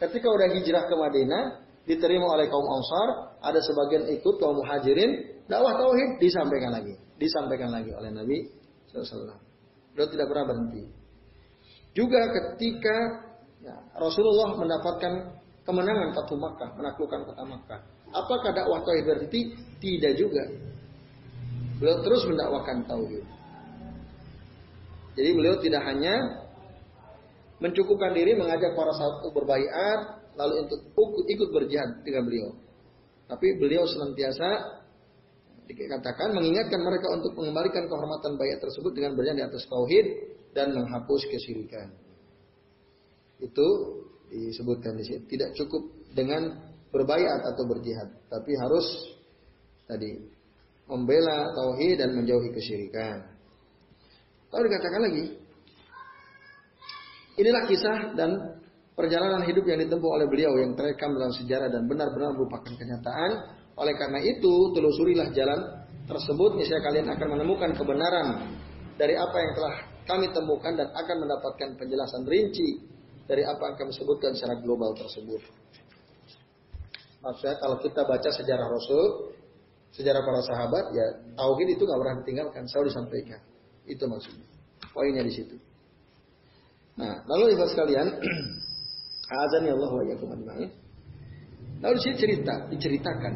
[0.00, 1.44] Ketika udah hijrah ke Madinah,
[1.84, 7.90] diterima oleh kaum Ansar, ada sebagian ikut kaum Muhajirin, dakwah tauhid disampaikan lagi, disampaikan lagi
[7.90, 8.46] oleh Nabi
[8.94, 9.34] SAW.
[9.92, 10.82] Beliau tidak pernah berhenti.
[11.90, 12.96] Juga ketika
[13.58, 15.12] ya, Rasulullah mendapatkan
[15.66, 17.80] kemenangan Fatu Makkah, menaklukkan kota Makkah.
[18.14, 19.58] Apakah dakwah tauhid berhenti?
[19.82, 20.46] Tidak juga.
[21.82, 23.24] Beliau terus mendakwakan tauhid.
[25.18, 26.46] Jadi beliau tidak hanya
[27.60, 30.00] mencukupkan diri mengajak para sahabat berbaiat
[30.38, 30.80] lalu untuk
[31.28, 32.48] ikut berjihad dengan beliau.
[33.28, 34.79] Tapi beliau senantiasa
[35.74, 40.06] dikatakan mengingatkan mereka untuk mengembalikan kehormatan bayat tersebut dengan berjalan di atas tauhid
[40.54, 41.88] dan menghapus kesyirikan.
[43.40, 43.66] Itu
[44.30, 45.20] disebutkan di sini.
[45.26, 45.82] Tidak cukup
[46.14, 46.58] dengan
[46.90, 48.86] berbayat atau berjihad, tapi harus
[49.86, 50.10] tadi
[50.90, 53.30] membela tauhid dan menjauhi kesyirikan.
[54.50, 55.24] Lalu dikatakan lagi,
[57.38, 58.30] inilah kisah dan
[58.98, 63.59] perjalanan hidup yang ditempuh oleh beliau yang terekam dalam sejarah dan benar-benar merupakan kenyataan.
[63.78, 65.60] Oleh karena itu, telusurilah jalan
[66.10, 68.26] tersebut, misalnya kalian akan menemukan kebenaran
[68.98, 72.82] dari apa yang telah kami temukan dan akan mendapatkan penjelasan rinci
[73.30, 75.38] dari apa yang kami sebutkan secara global tersebut.
[77.20, 79.36] Maksudnya kalau kita baca sejarah Rasul,
[79.94, 81.06] sejarah para sahabat, ya
[81.36, 83.40] tauhid itu nggak pernah ditinggalkan, selalu disampaikan.
[83.86, 84.48] Itu maksudnya.
[84.90, 85.56] Poinnya di situ.
[86.98, 88.08] Nah, lalu ibu sekalian,
[89.30, 90.04] azan ya Allah wa
[91.80, 93.34] Lalu sini cerita, diceritakan.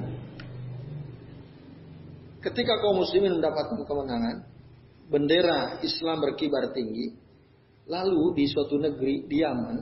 [2.45, 4.37] Ketika kaum muslimin mendapatkan kemenangan,
[5.09, 7.25] bendera Islam berkibar tinggi,
[7.85, 9.77] Lalu di suatu negeri di Yaman,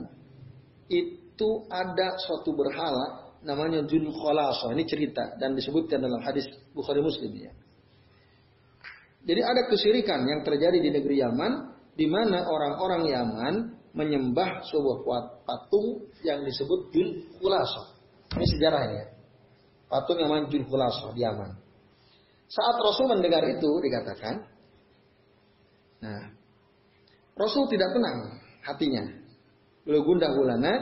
[0.91, 4.69] it, itu ada suatu berhala namanya Jul Khalaso.
[4.69, 6.45] Ini cerita dan disebutkan dalam hadis
[6.77, 7.51] Bukhari Muslim ya.
[9.23, 11.51] Jadi ada kesirikan yang terjadi di negeri Yaman
[11.97, 13.53] di mana orang-orang Yaman
[13.97, 17.09] menyembah sebuah patung yang disebut Jul
[17.41, 17.92] Khalaso.
[18.33, 19.05] Ini sejarahnya ya.
[19.89, 21.53] Patung yang namanya Jul Khalaso di Yaman.
[22.49, 24.45] Saat Rasul mendengar itu dikatakan,
[26.01, 26.33] nah
[27.37, 29.03] Rasul tidak tenang hatinya.
[29.85, 30.73] Beliau gundah gulana.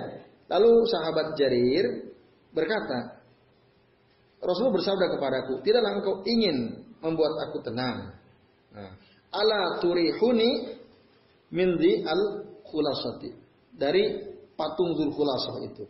[0.51, 2.11] Lalu sahabat Jarir
[2.51, 3.23] berkata,
[4.43, 8.15] Rasul bersabda kepadaku, tidaklah engkau ingin membuat aku tenang.
[8.71, 8.91] Nah,
[9.31, 10.75] ala turihuni
[11.55, 11.75] min
[12.07, 13.31] al khulasati
[13.75, 15.83] dari patung Dzul Khulasah itu.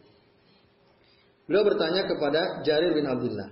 [1.51, 3.51] Beliau bertanya kepada Jarir bin Abdullah.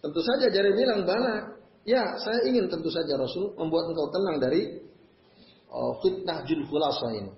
[0.00, 4.80] Tentu saja Jarir bilang, "Bala, ya, saya ingin tentu saja Rasul membuat engkau tenang dari
[5.68, 7.32] uh, fitnah Dzul Khulasah ini."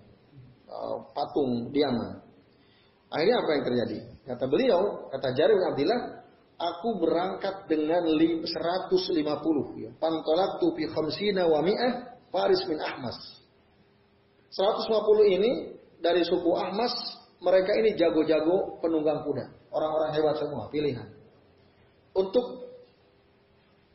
[0.70, 2.22] Uh, patung diaman.
[3.10, 3.98] Akhirnya apa yang terjadi?
[4.30, 6.00] Kata beliau, kata Jarir bin Abdullah,
[6.54, 8.46] aku berangkat dengan 150
[9.74, 9.90] ya.
[9.98, 13.18] Pantolak tupi khamsina wa mi'ah Faris bin Ahmas.
[14.54, 16.94] 150 ini dari suku Ahmas,
[17.40, 19.44] mereka ini jago-jago penunggang kuda.
[19.72, 21.08] Orang-orang hebat semua, pilihan.
[22.12, 22.68] Untuk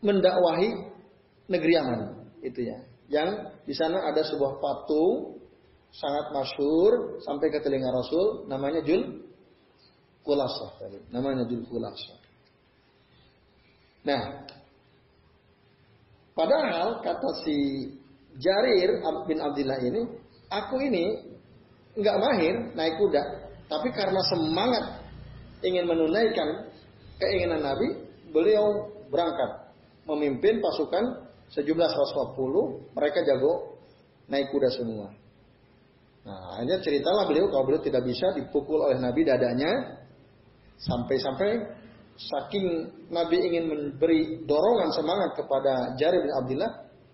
[0.02, 0.70] mendakwahi
[1.46, 2.02] negeri Yaman,
[2.42, 2.78] itu ya.
[3.06, 3.30] Yang
[3.70, 5.38] di sana ada sebuah patung
[5.94, 9.30] sangat masyhur sampai ke telinga Rasul namanya Jul
[10.26, 11.00] Kulasah tadi.
[11.14, 12.18] Namanya Jul Kulasah.
[14.06, 14.46] Nah,
[16.34, 17.58] padahal kata si
[18.42, 20.02] Jarir bin Abdullah ini,
[20.50, 21.35] aku ini
[21.96, 23.24] nggak mahir naik kuda,
[23.72, 24.84] tapi karena semangat
[25.64, 26.70] ingin menunaikan
[27.18, 27.88] keinginan Nabi,
[28.30, 29.72] beliau berangkat
[30.06, 31.90] memimpin pasukan sejumlah
[32.36, 33.80] 140, mereka jago
[34.28, 35.08] naik kuda semua.
[36.26, 40.02] Nah, hanya ceritalah beliau kalau beliau tidak bisa dipukul oleh Nabi dadanya
[40.82, 41.50] sampai-sampai
[42.18, 42.66] saking
[43.14, 46.72] Nabi ingin memberi dorongan semangat kepada Jarir bin Abdullah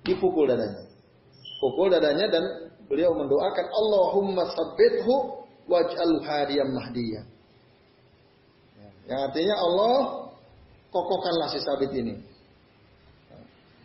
[0.07, 0.87] dipukul dadanya.
[1.59, 7.23] Pukul dadanya dan beliau mendoakan Allahumma sabbithu waj'al hadiyam mahdiyah.
[9.07, 9.95] Yang artinya Allah
[10.91, 12.15] kokohkanlah si sabit ini.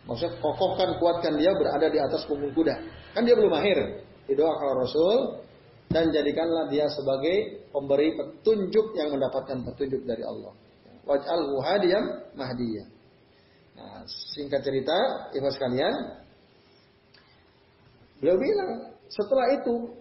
[0.07, 2.75] Maksudnya kokohkan kuatkan dia berada di atas punggung kuda.
[3.15, 5.15] Kan dia belum mahir didoakan Rasul
[5.87, 10.51] dan jadikanlah dia sebagai pemberi petunjuk yang mendapatkan petunjuk dari Allah.
[11.07, 12.03] Waj'alhu hadiyam
[12.35, 12.87] mahdiyah.
[13.77, 14.03] Nah,
[14.35, 15.95] singkat cerita, ibu sekalian,
[18.19, 19.93] beliau bilang, setelah itu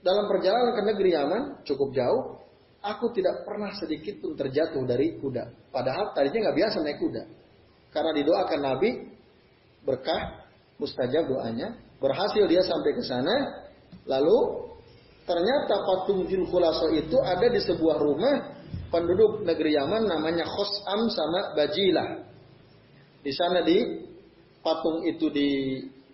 [0.00, 2.40] dalam perjalanan ke negeri Yaman cukup jauh,
[2.80, 5.72] aku tidak pernah sedikit pun terjatuh dari kuda.
[5.72, 7.22] Padahal tadinya nggak biasa naik kuda.
[7.90, 8.90] Karena didoakan Nabi
[9.84, 10.46] berkah
[10.80, 13.36] mustajab doanya, berhasil dia sampai ke sana,
[14.06, 14.38] Lalu
[15.26, 18.58] ternyata patung Jin Khulaso itu ada di sebuah rumah
[18.90, 22.26] penduduk negeri Yaman namanya Khosam sama Bajilah.
[23.20, 24.00] Di sana di
[24.64, 26.10] patung itu ditanam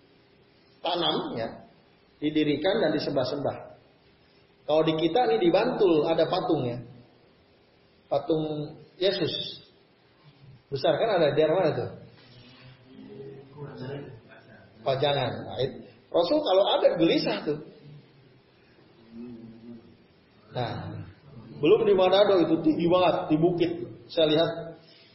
[1.39, 1.49] ya,
[2.21, 3.57] didirikan dan disembah-sembah.
[4.67, 6.79] Kalau di kita ini di Bantul ada patung ya.
[8.11, 9.63] Patung Yesus.
[10.67, 11.91] Besar kan ada di mana tuh?
[14.83, 15.33] Pajangan.
[15.47, 15.59] Nah,
[16.11, 17.59] Rasul kalau ada gelisah tuh.
[20.57, 20.73] Nah,
[21.61, 23.73] belum di Manado itu tinggi banget di bukit.
[24.09, 24.51] Saya lihat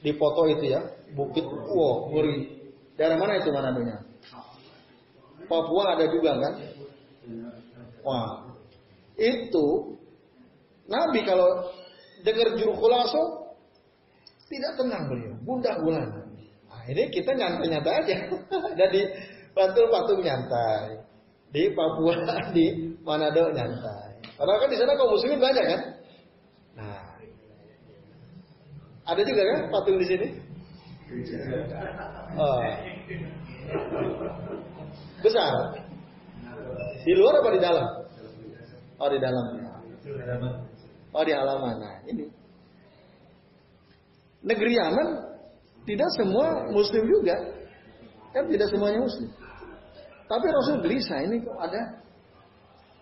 [0.03, 0.81] di foto itu ya,
[1.15, 1.43] bukit.
[1.47, 2.61] Wow, ngeri.
[2.95, 3.97] Daerah mana itu Manadonya?
[5.49, 6.53] Papua ada juga kan?
[8.01, 8.49] Wah,
[9.15, 9.67] itu
[10.89, 11.69] Nabi kalau
[12.25, 13.53] dengar juru kulaso
[14.49, 16.21] tidak tenang beliau, gundah gulana.
[16.67, 18.17] Nah, ini kita nyantai-nyantai aja.
[18.79, 19.01] Jadi
[19.51, 21.03] Bantul patung nyantai.
[21.51, 22.15] Di Papua,
[22.55, 24.23] di Manado nyantai.
[24.39, 25.81] Padahal kan di sana kaum muslimin banyak kan?
[26.79, 27.03] Nah,
[29.11, 30.27] ada juga kan patung di sini?
[32.39, 32.63] Oh.
[35.19, 35.51] Besar.
[37.01, 37.87] Di luar apa di dalam?
[39.01, 39.45] Oh di dalam.
[41.11, 41.75] Oh di halaman.
[41.81, 42.25] Nah ini.
[44.41, 45.07] Negeri Yaman
[45.85, 47.35] tidak semua Muslim juga.
[48.33, 49.29] Kan tidak semuanya Muslim.
[50.29, 51.81] Tapi Rasul gelisah ini kok ada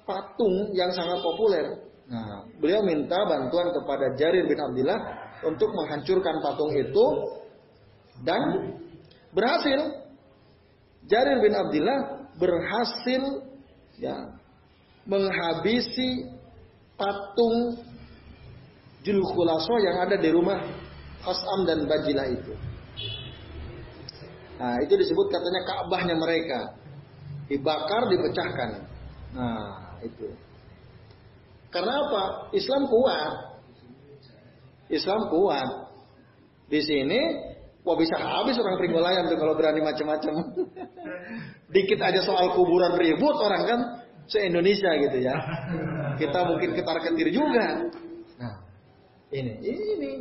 [0.08, 1.78] patung yang sangat populer.
[2.10, 4.98] Nah, beliau minta bantuan kepada Jarir bin Abdullah
[5.46, 7.06] untuk menghancurkan patung itu
[8.26, 8.42] dan
[9.30, 10.10] berhasil.
[11.06, 13.49] Jarir bin Abdullah berhasil
[14.00, 14.16] ya
[15.04, 16.28] menghabisi
[16.96, 17.84] patung
[19.00, 20.60] Julkhulaso yang ada di rumah
[21.24, 22.54] Khasam dan Bajilah itu.
[24.60, 26.76] Nah, itu disebut katanya Ka'bahnya mereka.
[27.48, 28.70] Dibakar, dipecahkan.
[29.32, 30.36] Nah, itu.
[31.72, 32.24] Karena apa?
[32.52, 33.34] Islam kuat.
[34.92, 35.70] Islam kuat.
[36.68, 37.22] Di sini,
[37.90, 40.34] wah bisa habis orang Pringgolayan tuh kalau berani macam-macam.
[41.74, 43.80] Dikit aja soal kuburan ribut orang kan
[44.30, 45.34] se-Indonesia gitu ya.
[46.22, 47.90] Kita mungkin ketar-ketir juga.
[48.38, 48.56] Nah,
[49.34, 50.12] ini, ini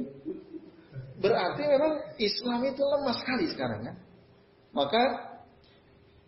[1.20, 3.96] berarti memang Islam itu lemah sekali sekarang kan.
[4.72, 5.02] Maka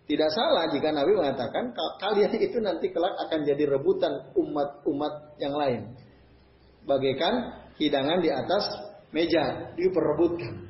[0.05, 1.73] tidak salah jika Nabi mengatakan
[2.03, 5.97] kalian itu nanti kelak akan jadi rebutan umat-umat yang lain.
[6.85, 8.65] Bagaikan hidangan di atas
[9.15, 10.70] meja diperebutkan.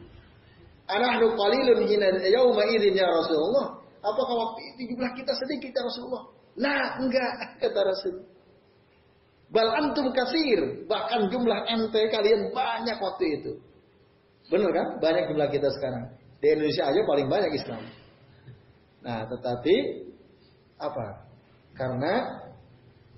[0.90, 1.87] Anahnu qalilun
[2.26, 3.79] yauma idzin ya Rasulullah.
[4.00, 6.24] Apakah waktu itu jumlah kita sedikit ya Rasulullah?
[6.57, 7.31] Nah, enggak
[7.62, 8.14] kata Rasul.
[9.50, 13.53] Bal antum kasir, bahkan jumlah ente kalian banyak waktu itu.
[14.46, 14.87] Benar kan?
[15.03, 16.07] Banyak jumlah kita sekarang.
[16.38, 17.83] Di Indonesia aja paling banyak Islam.
[19.03, 19.74] Nah, tetapi
[20.79, 21.07] apa?
[21.74, 22.14] Karena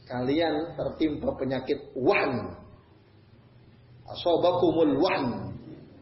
[0.08, 2.56] kalian tertimpa penyakit wahn.
[4.08, 5.52] Asobakumul wahn.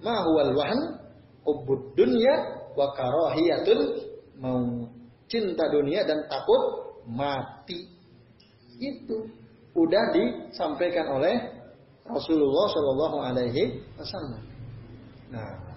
[0.00, 0.99] Ma huwal wahn?
[1.46, 2.35] Ubud dunya
[2.76, 3.81] wa karahiyatul
[4.40, 4.87] mau
[5.31, 6.62] cinta dunia dan takut
[7.09, 7.88] mati.
[8.81, 9.29] Itu
[9.76, 11.35] udah disampaikan oleh
[12.05, 13.62] Rasulullah Shallallahu Alaihi
[13.94, 14.42] Wasallam.
[15.31, 15.70] Nah,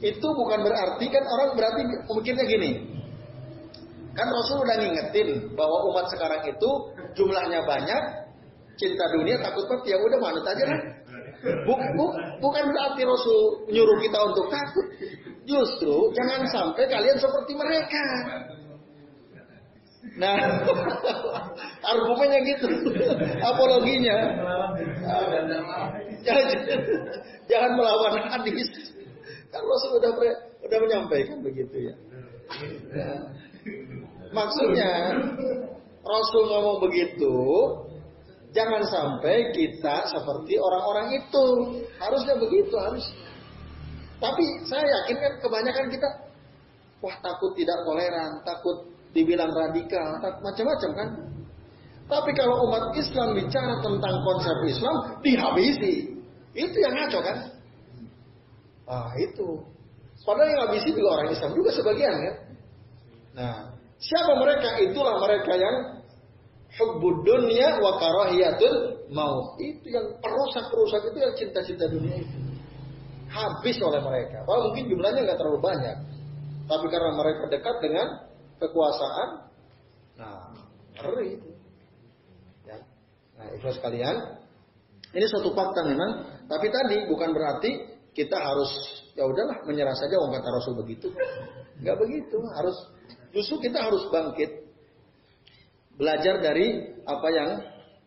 [0.00, 2.70] itu bukan berarti kan orang berarti mungkinnya gini.
[4.16, 6.70] Kan Rasul udah ngingetin bahwa umat sekarang itu
[7.14, 8.02] jumlahnya banyak,
[8.74, 10.80] cinta dunia takut mati, ya udah manut aja lah.
[11.38, 14.86] Buk, buk, bukan berarti Rasul nyuruh kita untuk takut.
[15.46, 18.04] Justru jangan sampai kalian seperti mereka.
[20.18, 20.34] Nah,
[21.94, 22.68] argumennya gitu,
[23.38, 24.16] apologinya.
[26.26, 26.46] Jangan,
[27.46, 28.68] jangan melawan hadis.
[29.54, 30.10] Kan Rasul sudah
[30.58, 31.94] sudah menyampaikan begitu ya.
[32.92, 33.18] Nah,
[34.34, 34.92] maksudnya
[36.02, 37.36] Rasul ngomong begitu,
[38.52, 41.46] jangan sampai kita seperti orang-orang itu.
[42.00, 43.04] Harusnya begitu, harus.
[44.18, 46.08] Tapi saya yakin kan kebanyakan kita,
[46.98, 51.08] wah takut tidak toleran, takut dibilang radikal, macam-macam kan.
[52.08, 56.16] Tapi kalau umat Islam bicara tentang konsep Islam, dihabisi.
[56.56, 57.38] Itu yang ngaco kan?
[58.88, 59.60] Ah itu.
[60.24, 62.36] Padahal yang habisi juga orang Islam juga sebagian kan.
[63.38, 63.54] Nah,
[64.00, 64.82] siapa mereka?
[64.82, 65.76] Itulah mereka yang
[66.76, 69.56] hubbud dunya wa karahiyatul maut.
[69.56, 72.36] Itu yang perusak-perusak itu yang cinta-cinta dunia itu.
[73.28, 74.44] Habis oleh mereka.
[74.44, 75.96] Wah mungkin jumlahnya nggak terlalu banyak.
[76.68, 78.06] Tapi karena mereka dekat dengan
[78.60, 79.28] kekuasaan,
[80.20, 80.52] nah
[81.00, 81.50] ngeri itu.
[82.68, 82.76] Ya.
[83.40, 84.16] Nah, ikhlas kalian,
[85.16, 86.44] ini suatu fakta memang.
[86.48, 87.70] Tapi tadi bukan berarti
[88.12, 88.68] kita harus
[89.16, 91.08] ya udahlah menyerah saja orang kata Rasul begitu.
[91.80, 92.76] Enggak begitu, harus
[93.32, 94.67] justru kita harus bangkit
[95.98, 97.48] belajar dari apa yang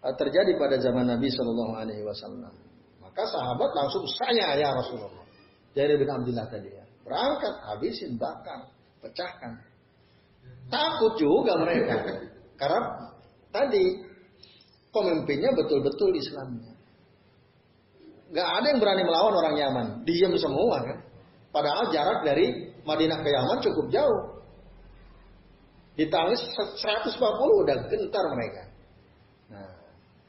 [0.02, 2.56] eh, terjadi pada zaman Nabi Shallallahu Alaihi Wasallam.
[3.04, 5.28] Maka sahabat langsung saya ya Rasulullah.
[5.76, 6.84] Jadi bin Abdullah tadi ya.
[7.04, 8.72] Berangkat, habisin, bakar,
[9.04, 9.60] pecahkan.
[10.72, 11.96] Takut juga mereka.
[12.56, 13.12] Karena
[13.52, 14.00] tadi
[14.96, 16.72] pemimpinnya betul-betul Islamnya.
[18.32, 19.88] Gak ada yang berani melawan orang Yaman.
[20.08, 20.98] Diam semua kan.
[21.52, 24.41] Padahal jarak dari Madinah ke Yaman cukup jauh.
[25.96, 27.20] Ditangis 140
[27.68, 28.64] udah gentar mereka.
[29.52, 29.70] Nah,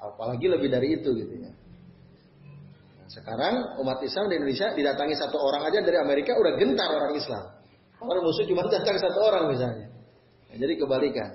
[0.02, 1.52] apalagi lebih dari itu gitu ya.
[2.98, 7.14] Nah, sekarang umat Islam di Indonesia didatangi satu orang aja dari Amerika udah gentar orang
[7.14, 7.44] Islam.
[8.02, 9.86] Kalau musuh cuma datang satu orang misalnya.
[10.50, 11.30] Nah, jadi kebalikan.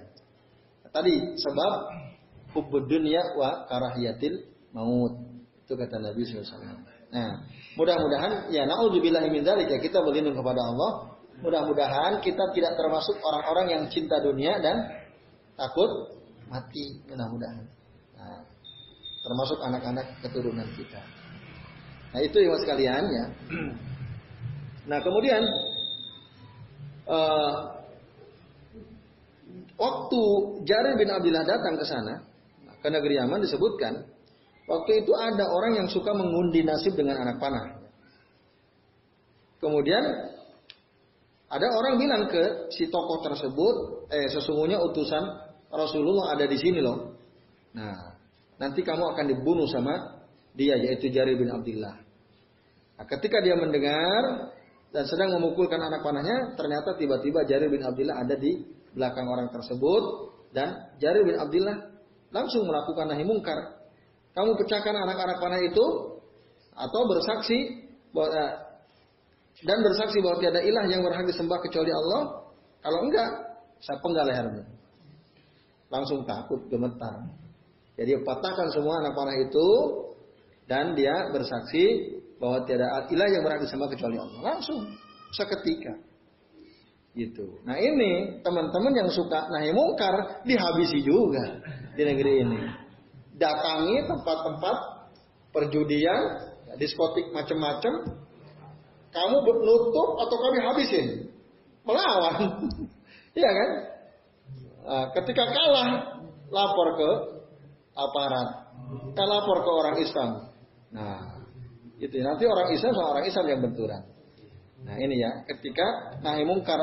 [0.84, 1.72] Nah, tadi sebab
[2.52, 4.44] hubud dunia wa karahiyatil
[4.76, 5.24] maut.
[5.64, 6.84] Itu kata Nabi SAW.
[7.08, 7.48] Nah,
[7.80, 11.17] mudah-mudahan ya naudzubillah min dzalik ya kita berlindung kepada Allah.
[11.42, 14.76] Mudah-mudahan kita tidak termasuk orang-orang yang cinta dunia dan
[15.54, 16.18] takut
[16.50, 16.98] mati.
[17.10, 17.66] Mudah-mudahan.
[18.18, 18.42] Nah,
[19.22, 21.02] termasuk anak-anak keturunan kita.
[22.14, 23.26] Nah, itu ya sekalian ya.
[24.88, 25.44] Nah, kemudian
[27.12, 27.76] uh,
[29.76, 30.22] waktu
[30.64, 32.24] Jarir bin Abdullah datang ke sana
[32.80, 34.00] ke negeri Yaman disebutkan
[34.68, 37.80] Waktu itu ada orang yang suka mengundi nasib dengan anak panah.
[39.64, 40.04] Kemudian
[41.48, 45.24] ada orang bilang ke si tokoh tersebut, eh sesungguhnya utusan
[45.72, 47.16] Rasulullah ada di sini loh.
[47.76, 48.16] Nah,
[48.60, 51.96] nanti kamu akan dibunuh sama dia yaitu Jarir bin Abdullah.
[52.98, 54.52] Nah, ketika dia mendengar
[54.92, 60.04] dan sedang memukulkan anak panahnya, ternyata tiba-tiba Jarir bin Abdullah ada di belakang orang tersebut
[60.52, 61.96] dan Jarir bin Abdullah
[62.32, 63.78] langsung melakukan nahi mungkar
[64.38, 65.86] kamu pecahkan anak-anak panah itu
[66.78, 67.58] atau bersaksi
[68.14, 68.52] eh,
[69.66, 72.46] dan bersaksi bahwa tiada ilah yang berhak disembah kecuali Allah.
[72.84, 73.30] Kalau enggak,
[73.82, 74.66] saya penggal lehernya.
[75.90, 77.26] Langsung takut, gemetar.
[77.98, 79.68] Jadi patahkan semua anak panah itu
[80.70, 84.54] dan dia bersaksi bahwa tiada ilah yang berada sama kecuali Allah.
[84.54, 84.94] Langsung
[85.34, 85.98] seketika.
[87.18, 87.66] Gitu.
[87.66, 91.66] Nah ini teman-teman yang suka nahi mungkar dihabisi juga
[91.98, 92.62] di negeri ini.
[93.34, 94.78] Datangi tempat-tempat
[95.50, 96.22] perjudian,
[96.78, 98.22] diskotik macam-macam.
[99.12, 101.06] Kamu nutup atau kami habisin?
[101.88, 102.36] Melawan.
[103.38, 103.70] Iya kan?
[104.82, 105.90] Nah, ketika kalah,
[106.50, 107.10] lapor ke
[107.94, 108.50] aparat.
[109.14, 110.30] Kita lapor ke orang Islam.
[110.90, 111.38] Nah,
[112.02, 114.02] itu nanti orang Islam sama orang Islam yang benturan.
[114.86, 116.78] Nah ini ya, ketika nahi mungkar,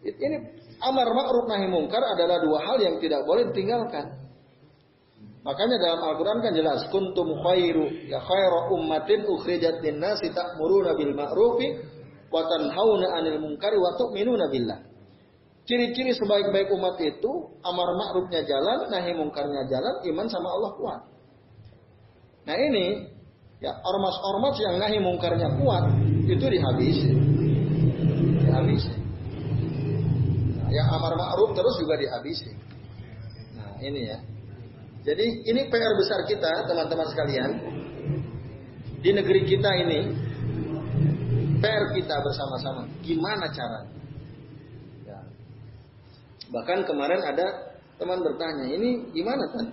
[0.00, 0.36] ini
[0.80, 4.27] amar ma'ruf nahi mungkar adalah dua hal yang tidak boleh ditinggalkan.
[5.46, 11.78] Makanya dalam Al-Quran kan jelas, kuntum khairu ya khairu ummatin ukhrijat linnasi ta'muruna bil ma'rufi
[12.28, 14.82] wa tanhauna 'anil munkari wa tu'minuna billah.
[15.68, 17.30] Ciri-ciri sebaik-baik umat itu
[17.60, 21.00] amar ma'rufnya jalan, nahi mungkarnya jalan, iman sama Allah kuat.
[22.48, 23.04] Nah ini
[23.60, 25.92] ya ormas-ormas yang nahi mungkarnya kuat
[26.24, 27.08] itu dihabisi.
[28.48, 28.92] Dihabisi.
[30.56, 32.48] Nah, yang amar ma'ruf terus juga dihabisi.
[33.54, 34.18] Nah ini ya.
[35.06, 37.50] Jadi ini PR besar kita teman-teman sekalian.
[38.98, 40.00] Di negeri kita ini
[41.62, 42.86] PR kita bersama-sama.
[43.02, 43.98] Gimana caranya?
[46.48, 47.46] Bahkan kemarin ada
[48.00, 49.66] teman bertanya, ini gimana kan?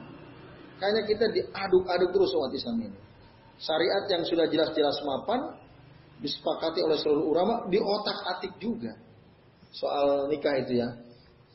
[0.75, 2.99] Kayaknya kita diaduk-aduk terus umat Islam ini.
[3.55, 5.55] Syariat yang sudah jelas-jelas mapan,
[6.19, 8.91] disepakati oleh seluruh ulama, di otak-atik juga.
[9.71, 10.89] Soal nikah itu ya,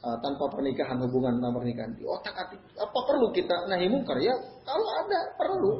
[0.04, 1.92] uh, tanpa pernikahan, hubungan tanpa pernikahan.
[1.96, 4.16] Di otak-atik, apa perlu kita nahi mungkar?
[4.20, 4.34] Ya,
[4.64, 5.70] kalau ada, perlu.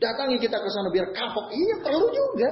[0.00, 2.48] Datangi kita ke sana biar kapok, iya perlu juga.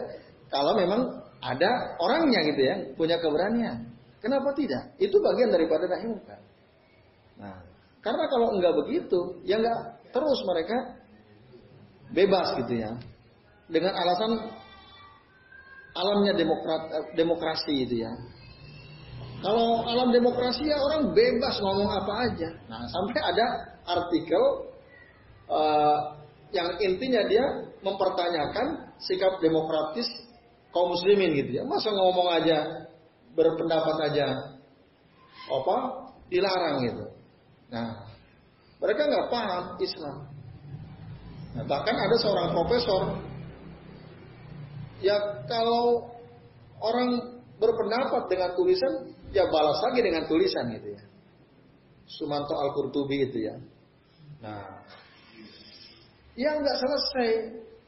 [0.52, 1.00] Kalau memang
[1.40, 3.88] ada orangnya gitu ya, punya keberanian.
[4.18, 4.98] Kenapa tidak?
[4.98, 6.40] Itu bagian daripada nahi mungkar.
[7.38, 7.56] Nah,
[8.02, 10.76] karena kalau enggak begitu, ya enggak terus mereka
[12.10, 12.90] bebas gitu ya.
[13.68, 14.32] Dengan alasan
[15.92, 18.12] alamnya demokrat, eh, demokrasi itu ya.
[19.38, 22.48] Kalau alam demokrasi ya orang bebas ngomong apa aja.
[22.66, 23.46] Nah, sampai ada
[23.86, 24.42] artikel
[25.46, 25.98] uh,
[26.50, 27.44] yang intinya dia
[27.86, 30.10] mempertanyakan sikap demokratis
[30.74, 31.62] kaum muslimin gitu ya.
[31.62, 32.88] Masa ngomong aja
[33.38, 34.26] berpendapat aja
[35.48, 35.76] apa
[36.26, 37.04] dilarang gitu.
[37.70, 38.10] Nah,
[38.82, 40.16] mereka nggak paham Islam.
[41.54, 43.02] Nah, bahkan ada seorang profesor
[44.98, 46.10] ya kalau
[46.82, 51.02] orang berpendapat dengan tulisan ya balas lagi dengan tulisan gitu ya.
[52.08, 53.56] Sumanto Al-Qurtubi itu ya.
[54.40, 54.80] Nah,
[56.38, 57.28] ya nggak selesai.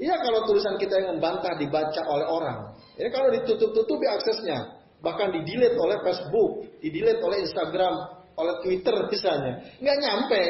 [0.00, 2.58] Iya kalau tulisan kita yang membantah dibaca oleh orang.
[2.96, 7.94] Ini kalau ditutup-tutupi aksesnya, bahkan didilet oleh Facebook, didilet oleh Instagram,
[8.36, 10.44] oleh Twitter misalnya, nggak nyampe.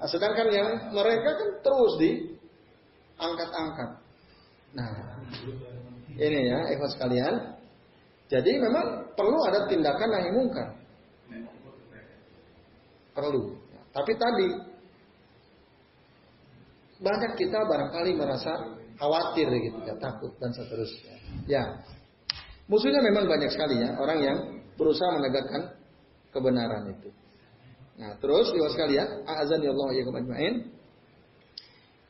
[0.00, 3.90] Nah, sedangkan yang mereka kan terus diangkat-angkat.
[4.72, 5.20] Nah,
[6.16, 7.57] ini ya, ikhwas sekalian.
[8.28, 10.68] Jadi memang perlu ada tindakan yang mungkar.
[13.16, 13.56] Perlu.
[13.88, 14.48] Tapi tadi
[17.02, 18.52] banyak kita barangkali merasa
[19.00, 21.14] khawatir gitu, ya, takut dan seterusnya.
[21.48, 21.64] Ya,
[22.68, 24.38] Musuhnya memang banyak sekali ya, orang yang
[24.76, 25.72] berusaha menegakkan
[26.28, 27.08] kebenaran itu.
[27.96, 30.52] Nah, terus luas sekalian, azan ya Allah ya.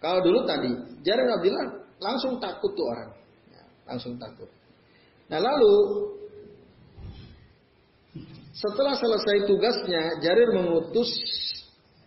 [0.02, 0.70] Kalau dulu tadi,
[1.06, 1.66] Jarir Abdullah
[2.02, 3.10] langsung takut tuh orang.
[3.54, 4.50] Ya, langsung takut.
[5.28, 5.74] Nah, lalu
[8.56, 11.08] setelah selesai tugasnya, Jarir mengutus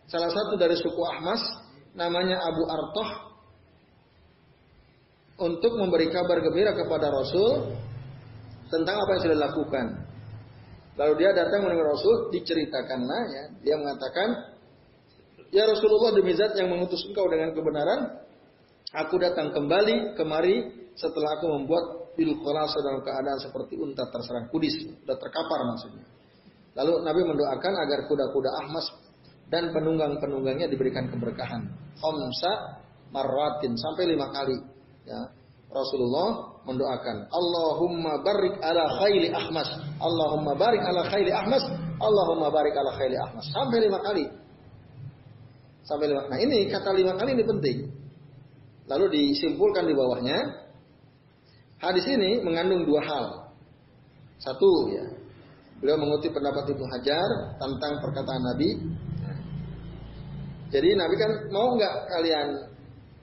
[0.10, 1.40] salah satu dari suku Ahmas
[1.96, 3.10] namanya Abu Artoh
[5.42, 7.78] untuk memberi kabar gembira kepada Rasul
[8.68, 9.86] tentang apa yang sudah dilakukan.
[11.00, 13.44] Lalu dia datang mendengar Rasul, diceritakanlah ya.
[13.64, 14.28] Dia mengatakan,
[15.52, 18.24] Ya Rasulullah demi zat yang mengutus engkau dengan kebenaran,
[18.92, 25.18] aku datang kembali kemari setelah aku membuat bil dalam keadaan seperti unta terserang kudis, sudah
[25.18, 26.06] terkapar maksudnya.
[26.76, 28.88] Lalu Nabi mendoakan agar kuda-kuda ahmas
[29.52, 31.68] dan penunggang-penunggangnya diberikan keberkahan.
[32.00, 32.80] Khamsa
[33.12, 34.58] marwatin sampai lima kali.
[35.04, 35.20] Ya.
[35.72, 39.72] Rasulullah mendoakan Allahumma barik ala khayli ahmas
[40.04, 41.64] Allahumma barik ala khayli ahmas
[41.96, 44.28] Allahumma barik ala khayli ahmas sampai lima kali
[45.88, 47.78] sampai lima nah ini kata lima kali ini penting
[48.92, 50.61] lalu disimpulkan di bawahnya
[51.82, 53.26] hadis ini mengandung dua hal
[54.38, 55.06] satu ya
[55.82, 58.70] beliau mengutip pendapat Ibnu Hajar tentang perkataan Nabi
[60.72, 62.48] jadi Nabi kan mau nggak kalian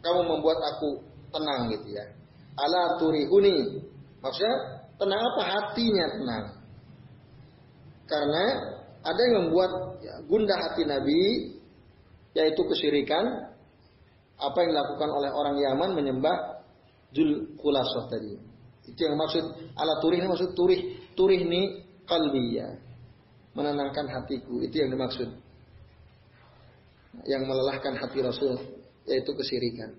[0.02, 1.00] kamu membuat aku
[1.32, 2.18] tenang gitu ya
[2.58, 3.86] ala turihuni.
[4.18, 4.54] Maksudnya
[4.98, 6.46] tenang apa hatinya tenang.
[8.08, 8.44] Karena
[9.04, 11.54] ada yang membuat ya, gundah hati Nabi
[12.34, 13.24] yaitu kesyirikan
[14.38, 16.66] apa yang dilakukan oleh orang Yaman menyembah
[17.14, 17.56] Jul
[18.12, 18.36] tadi.
[18.88, 19.44] Itu yang maksud
[19.76, 20.80] ala turih ini maksud turih
[21.12, 22.80] turih ini kalbiyah
[23.52, 25.28] menenangkan hatiku itu yang dimaksud
[27.26, 28.54] yang melelahkan hati Rasul
[29.08, 29.96] yaitu kesyirikan.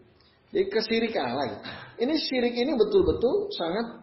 [0.49, 1.57] Jadi kesirikan lagi.
[2.01, 4.01] Ini syirik ini betul-betul sangat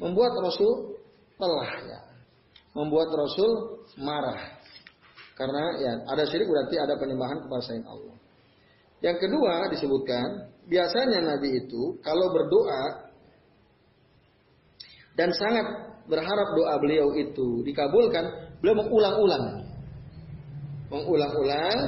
[0.00, 1.00] membuat Rasul
[1.40, 2.00] lelah ya.
[2.76, 4.60] Membuat Rasul marah.
[5.36, 8.16] Karena ya ada syirik berarti ada penyembahan kepada selain Allah.
[9.02, 10.28] Yang kedua disebutkan,
[10.68, 13.11] biasanya Nabi itu kalau berdoa
[15.18, 15.66] dan sangat
[16.08, 18.24] berharap doa beliau itu dikabulkan,
[18.58, 19.44] beliau mengulang-ulang.
[20.92, 21.78] Mengulang-ulang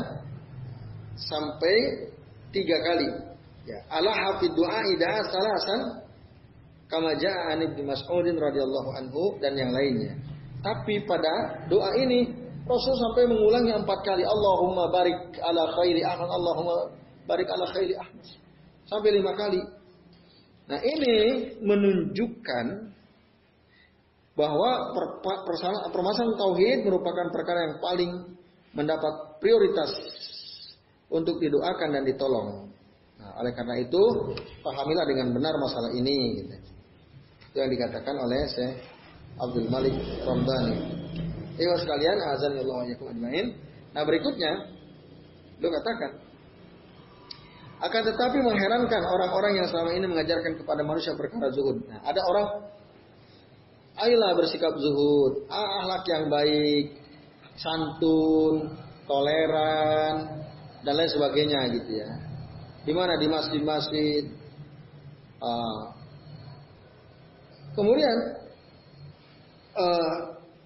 [1.16, 1.76] sampai
[2.52, 3.08] tiga kali.
[3.64, 5.80] Ya, Allah hafid doa idah salasan
[6.88, 10.12] kama ja'a an Mas'udin radhiyallahu anhu dan yang lainnya.
[10.60, 14.24] Tapi pada doa ini Rasul sampai mengulangnya empat kali.
[14.24, 16.28] Allahumma barik ala khairi Ahmad.
[16.32, 16.76] Allahumma
[17.28, 18.24] barik ala khairi Ahmad.
[18.88, 19.60] Sampai lima kali.
[20.64, 21.16] Nah ini
[21.60, 22.64] menunjukkan
[24.34, 24.90] bahwa
[25.94, 28.10] permasalahan tauhid merupakan perkara yang paling
[28.74, 29.94] mendapat prioritas
[31.06, 32.66] untuk didoakan dan ditolong.
[33.22, 34.02] Nah, oleh karena itu,
[34.66, 36.42] pahamilah dengan benar masalah ini.
[36.42, 36.54] Gitu.
[37.54, 38.74] Itu yang dikatakan oleh Syekh
[39.38, 39.94] Abdul Malik
[40.26, 40.76] Ramdhani.
[41.54, 43.54] Ibu sekalian, azan Allah yakum ajmain.
[43.94, 44.74] Nah berikutnya,
[45.62, 46.18] lu katakan,
[47.78, 51.86] akan tetapi mengherankan orang-orang yang selama ini mengajarkan kepada manusia perkara zuhud.
[51.86, 52.46] Nah, ada orang,
[53.98, 56.98] ayolah bersikap zuhud, ah, ahlak yang baik,
[57.58, 58.74] santun,
[59.06, 60.44] toleran,
[60.82, 62.10] dan lain sebagainya gitu ya.
[62.84, 64.24] Di mana di masjid-masjid.
[65.44, 65.82] Uh,
[67.76, 68.16] kemudian
[69.76, 70.14] uh,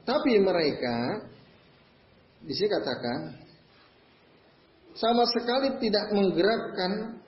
[0.07, 1.27] tapi mereka
[2.47, 3.19] di sini katakan
[4.95, 7.19] sama sekali tidak menggerakkan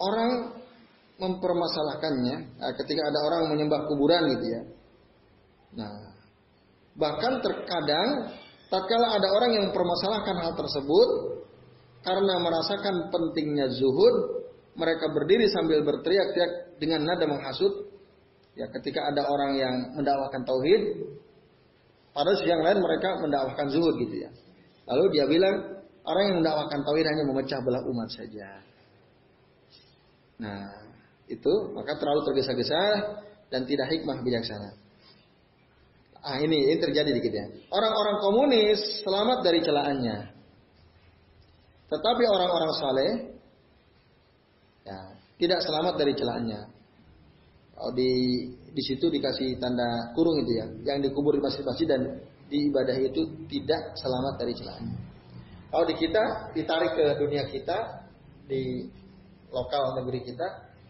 [0.00, 0.56] orang
[1.16, 4.62] mempermasalahkannya nah, ketika ada orang menyembah kuburan gitu ya.
[5.74, 6.14] Nah,
[6.94, 8.36] bahkan terkadang
[8.70, 11.08] tatkala ada orang yang mempermasalahkan hal tersebut
[12.06, 14.46] karena merasakan pentingnya zuhud,
[14.78, 17.90] mereka berdiri sambil berteriak-teriak dengan nada menghasut.
[18.56, 20.82] Ya, ketika ada orang yang mendakwakan tauhid,
[22.16, 24.30] pada sisi yang lain mereka mendakwahkan zuhud gitu ya.
[24.88, 28.48] Lalu dia bilang orang yang mendakwahkan tauhid hanya memecah belah umat saja.
[30.40, 30.72] Nah,
[31.28, 32.80] itu maka terlalu tergesa-gesa
[33.50, 34.85] dan tidak hikmah bijaksana.
[36.26, 37.46] Ah ini ini terjadi dikit ya.
[37.70, 40.16] Orang-orang komunis selamat dari celaannya.
[41.86, 43.12] Tetapi orang-orang saleh
[44.82, 44.98] ya,
[45.38, 46.60] tidak selamat dari celaannya.
[47.78, 52.18] Oh, di di situ dikasih tanda kurung itu ya, yang dikubur di masjid-masjid dan
[52.50, 54.98] di ibadah itu tidak selamat dari celaan.
[55.70, 58.02] Kalau di kita ditarik ke dunia kita
[58.50, 58.90] di
[59.54, 60.46] lokal negeri kita,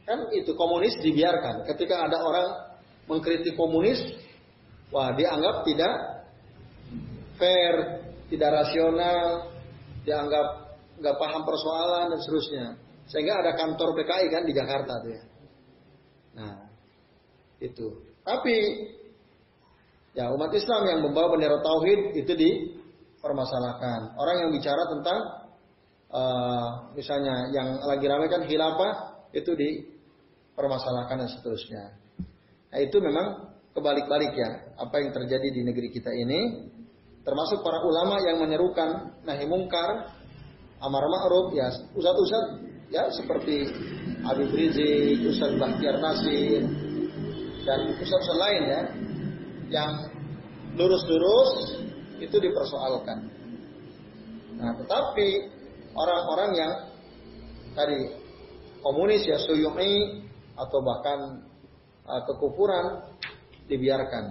[0.08, 1.68] kan itu komunis dibiarkan.
[1.68, 2.48] Ketika ada orang
[3.04, 4.00] mengkritik komunis,
[4.90, 5.94] wah dianggap tidak
[7.36, 7.74] fair,
[8.32, 9.52] tidak rasional,
[10.02, 10.46] dianggap
[10.96, 12.66] nggak paham persoalan dan seterusnya.
[13.06, 15.24] Sehingga ada kantor PKI kan di Jakarta tuh ya.
[16.36, 16.54] Nah,
[17.62, 18.02] itu.
[18.26, 18.56] Tapi
[20.16, 24.18] ya umat Islam yang membawa bendera tauhid itu dipermasalahkan.
[24.18, 25.18] Orang yang bicara tentang
[26.10, 26.68] uh,
[26.98, 31.84] misalnya yang lagi ramai kan khilafah itu dipermasalahkan dan seterusnya.
[32.74, 36.72] Nah, itu memang kebalik-balik ya apa yang terjadi di negeri kita ini
[37.20, 40.16] termasuk para ulama yang menyerukan nahi mungkar
[40.80, 43.66] amar ma'ruf ya ustaz-ustaz ya seperti
[44.22, 46.62] Habib Rizik, Ustaz Bahtiar Nasir,
[47.66, 48.80] dan pusat lain ya
[49.70, 49.90] yang
[50.78, 51.82] lurus-lurus
[52.22, 53.18] itu dipersoalkan.
[54.56, 55.28] Nah, tetapi
[55.92, 56.72] orang-orang yang
[57.76, 58.00] tadi
[58.80, 60.24] komunis ya suyumi
[60.56, 61.18] atau bahkan
[62.08, 63.15] uh, kekufuran
[63.66, 64.24] dibiarkan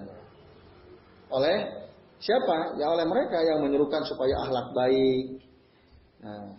[1.32, 1.58] oleh
[2.22, 2.78] siapa?
[2.80, 5.26] Ya oleh mereka yang menyerukan supaya akhlak baik
[6.22, 6.50] nah,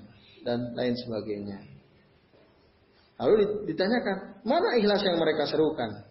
[0.45, 1.59] dan lain sebagainya.
[3.16, 6.05] Lalu ditanyakan, mana ikhlas yang mereka serukan?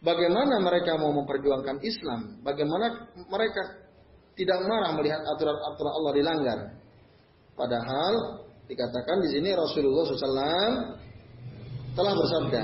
[0.00, 2.40] Bagaimana mereka mau memperjuangkan Islam?
[2.40, 3.84] Bagaimana mereka
[4.36, 6.58] tidak marah melihat aturan-aturan Allah dilanggar?
[7.56, 8.14] Padahal
[8.64, 10.68] dikatakan di sini Rasulullah SAW
[11.96, 12.62] telah bersabda.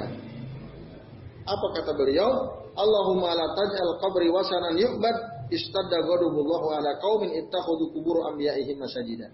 [1.44, 2.61] Apa kata beliau?
[2.72, 9.28] Allahumma la taj'al qabri wasanan yu'bad istadda ghadabullahu ala qaumin ittakhadhu qubur anbiya'ihim masajida.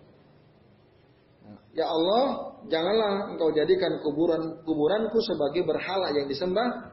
[1.77, 6.91] Ya Allah, janganlah engkau jadikan kuburan kuburanku sebagai berhala yang disembah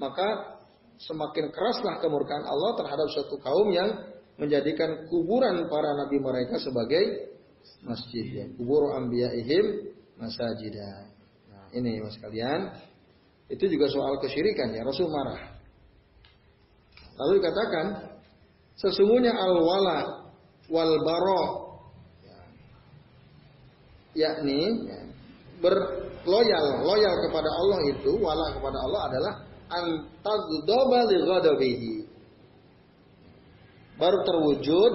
[0.00, 0.58] maka
[0.98, 4.10] semakin keraslah kemurkaan Allah terhadap suatu kaum yang
[4.40, 7.30] menjadikan kuburan para nabi mereka sebagai
[7.84, 8.44] masjid ya.
[8.58, 11.12] Kubur anbiya'ihim masajidah.
[11.52, 12.72] Nah, ini Mas kalian.
[13.46, 14.82] Itu juga soal kesyirikan ya.
[14.86, 15.51] Rasul marah.
[17.18, 17.86] Lalu dikatakan
[18.80, 20.30] sesungguhnya al-wala
[20.72, 21.44] wal baro
[22.24, 22.40] ya,
[24.16, 25.00] yakni ya,
[25.60, 29.32] berloyal loyal kepada Allah itu wala kepada Allah adalah
[29.72, 31.94] antagdoba li.
[34.00, 34.92] Baru terwujud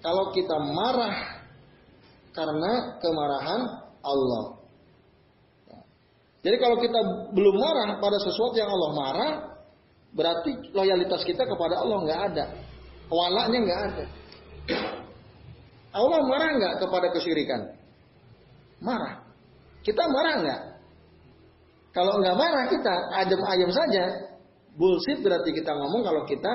[0.00, 1.42] kalau kita marah
[2.32, 3.60] karena kemarahan
[4.00, 4.44] Allah.
[6.38, 7.00] Jadi kalau kita
[7.34, 9.32] belum marah pada sesuatu yang Allah marah,
[10.12, 12.44] berarti loyalitas kita kepada Allah nggak ada,
[13.12, 14.04] walaknya nggak ada.
[15.92, 17.60] Allah marah nggak kepada kesyirikan?
[18.84, 19.24] Marah.
[19.82, 20.60] Kita marah nggak?
[21.96, 24.04] Kalau nggak marah kita adem ayem saja,
[24.76, 26.52] bullshit berarti kita ngomong kalau kita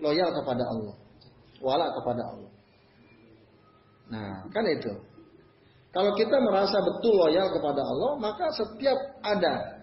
[0.00, 0.94] loyal kepada Allah,
[1.60, 2.50] wala kepada Allah.
[4.08, 4.92] Nah, kan itu.
[5.92, 9.77] Kalau kita merasa betul loyal kepada Allah, maka setiap ada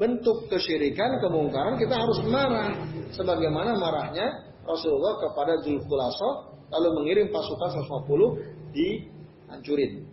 [0.00, 2.72] bentuk kesyirikan, kemungkaran, kita harus marah.
[3.12, 10.08] Sebagaimana marahnya Rasulullah kepada Zulkulaso, lalu mengirim pasukan 150 dihancurin,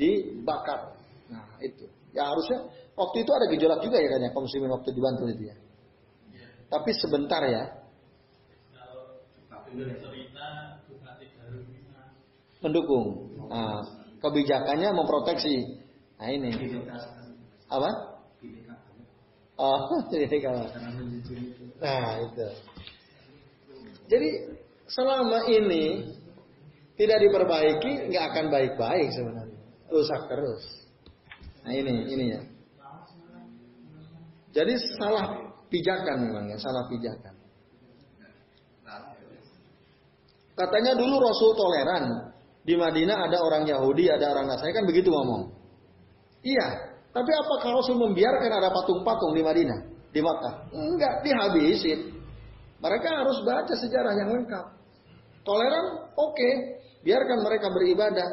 [0.00, 0.96] dibakar.
[1.28, 1.84] Nah, itu.
[2.16, 5.56] Ya harusnya waktu itu ada gejolak juga ya kan ya muslimin waktu dibantu itu ya.
[6.72, 7.68] Tapi sebentar ya.
[12.64, 13.06] Mendukung.
[13.50, 13.82] Nah,
[14.22, 15.82] kebijakannya memproteksi.
[16.16, 16.48] Nah ini.
[17.68, 18.11] Apa?
[19.62, 19.78] Oh,
[21.82, 22.48] Nah itu.
[24.10, 24.28] Jadi
[24.90, 26.10] selama ini
[26.98, 29.58] tidak diperbaiki, nggak akan baik-baik sebenarnya.
[29.86, 30.62] Rusak terus.
[31.62, 32.42] Nah ini, ini ya.
[34.52, 37.34] Jadi salah pijakan memang ya, salah pijakan.
[40.52, 42.04] Katanya dulu Rasul toleran.
[42.62, 45.50] Di Madinah ada orang Yahudi, ada orang Nasrani kan begitu ngomong.
[46.46, 50.72] Iya, tapi apakah Rasul membiarkan ada patung-patung di Madinah, di Makkah?
[50.72, 52.08] Enggak, dihabisin.
[52.80, 54.64] Mereka harus baca sejarah yang lengkap.
[55.44, 56.52] Toleran, oke, okay.
[57.04, 58.28] biarkan mereka beribadah,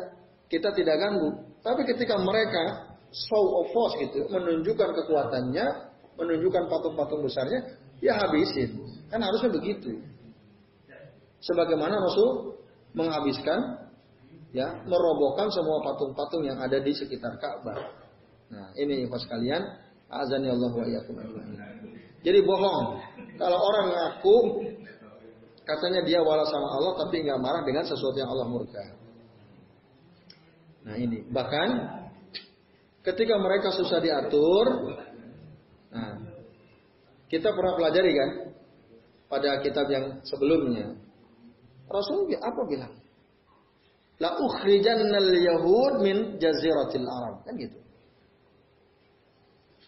[0.47, 1.43] kita tidak ganggu.
[1.59, 5.67] Tapi ketika mereka show of force gitu, menunjukkan kekuatannya,
[6.15, 8.79] menunjukkan patung-patung besarnya, ya habisin.
[9.11, 9.99] Kan harusnya begitu.
[11.43, 12.55] Sebagaimana Rasul
[12.95, 13.85] menghabiskan
[14.55, 18.08] ya merobohkan semua patung-patung yang ada di sekitar Ka'bah.
[18.49, 19.61] Nah, ini pas kalian,
[20.09, 20.85] azan ya Allah wa
[22.25, 22.85] Jadi bohong.
[23.37, 24.37] Kalau orang ngaku
[25.63, 28.83] katanya dia wala sama Allah tapi nggak marah dengan sesuatu yang Allah murka.
[30.83, 31.99] Nah ini bahkan
[32.99, 34.65] Ketika mereka susah diatur,
[35.89, 36.19] nah,
[37.31, 38.29] kita pernah pelajari kan
[39.31, 40.99] pada kitab yang sebelumnya.
[41.87, 42.93] Rasul apa bilang?
[44.19, 47.47] La ukhrijannal yahud min jaziratil Arab.
[47.47, 47.79] Kan gitu.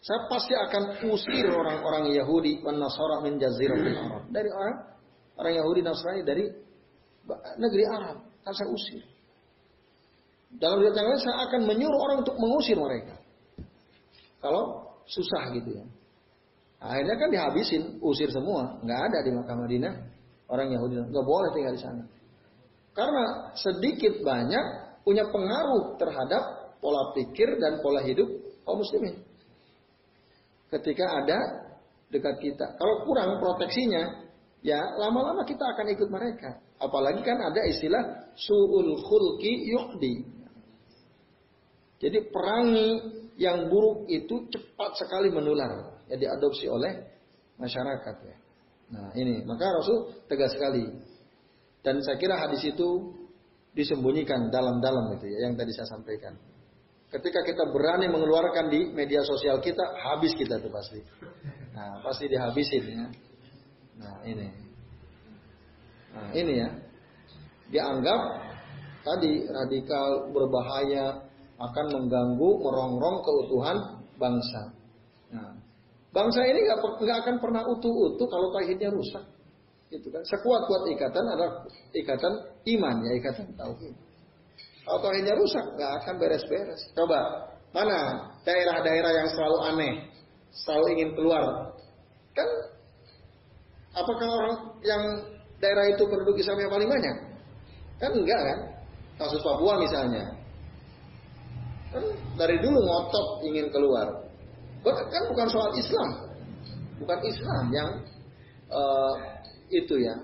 [0.01, 4.23] Saya pasti akan usir orang-orang Yahudi dan Nasara min jaziratil Arab.
[4.33, 4.75] Dari orang
[5.37, 6.49] orang Yahudi Nasrani dari
[7.61, 8.17] negeri Arab.
[8.41, 9.05] Kan saya usir.
[10.57, 13.15] Dalam riwayat yang lain saya akan menyuruh orang untuk mengusir mereka.
[14.41, 15.85] Kalau susah gitu ya.
[16.81, 19.93] Akhirnya kan dihabisin, usir semua, nggak ada di Makkah Madinah
[20.49, 22.03] orang Yahudi, nggak boleh tinggal di sana.
[22.97, 24.65] Karena sedikit banyak
[25.05, 28.27] punya pengaruh terhadap pola pikir dan pola hidup
[28.65, 29.30] kaum muslimin.
[30.71, 31.39] Ketika ada
[32.07, 34.23] dekat kita, kalau kurang proteksinya,
[34.63, 36.63] ya lama-lama kita akan ikut mereka.
[36.79, 40.13] Apalagi kan ada istilah suul khulki yuqdi.
[42.01, 42.89] Jadi perangi
[43.37, 46.97] yang buruk itu cepat sekali menular, ya diadopsi oleh
[47.61, 48.37] masyarakat ya.
[48.91, 50.87] Nah ini maka Rasul tegas sekali.
[51.81, 53.13] Dan saya kira hadis itu
[53.73, 56.33] disembunyikan dalam-dalam itu ya yang tadi saya sampaikan.
[57.11, 61.03] Ketika kita berani mengeluarkan di media sosial kita, habis kita tuh pasti.
[61.75, 63.07] Nah pasti dihabisin ya.
[63.99, 64.47] Nah ini.
[66.15, 66.69] Nah ini ya.
[67.67, 68.21] Dianggap
[69.03, 71.27] tadi radikal berbahaya
[71.61, 73.77] akan mengganggu, merongrong keutuhan
[74.17, 74.73] bangsa.
[75.31, 75.55] Nah,
[76.09, 76.79] bangsa ini nggak
[77.27, 79.23] akan pernah utuh-utuh kalau tauhidnya rusak.
[79.91, 80.23] Gitu kan.
[80.23, 82.33] Sekuat-kuat ikatan adalah ikatan
[82.79, 83.95] iman ya, ikatan tauhid.
[84.99, 86.81] Tauhidnya rusak nggak akan beres-beres.
[86.91, 89.93] Coba mana daerah-daerah yang selalu aneh,
[90.51, 91.71] selalu ingin keluar,
[92.35, 92.49] kan?
[93.91, 95.03] Apakah orang yang
[95.59, 97.15] daerah itu penduduk yang paling banyak?
[97.99, 98.59] Kan enggak kan?
[99.19, 100.33] Kasus Papua misalnya,
[101.91, 102.03] Kan
[102.39, 104.07] dari dulu ngotot ingin keluar.
[104.87, 106.09] Kan bukan soal Islam.
[107.03, 107.89] Bukan Islam yang
[108.71, 109.13] uh,
[109.67, 110.15] itu ya.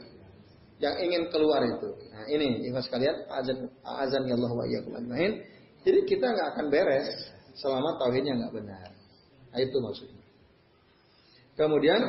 [0.77, 1.89] Yang ingin keluar itu.
[2.13, 5.41] Nah, ini ikhlas sekalian, azan azan ya Allah wa iyyakum ajmain.
[5.81, 7.09] Jadi kita nggak akan beres
[7.57, 8.87] selama tauhidnya nggak benar.
[9.53, 10.25] Nah, itu maksudnya.
[11.57, 12.01] Kemudian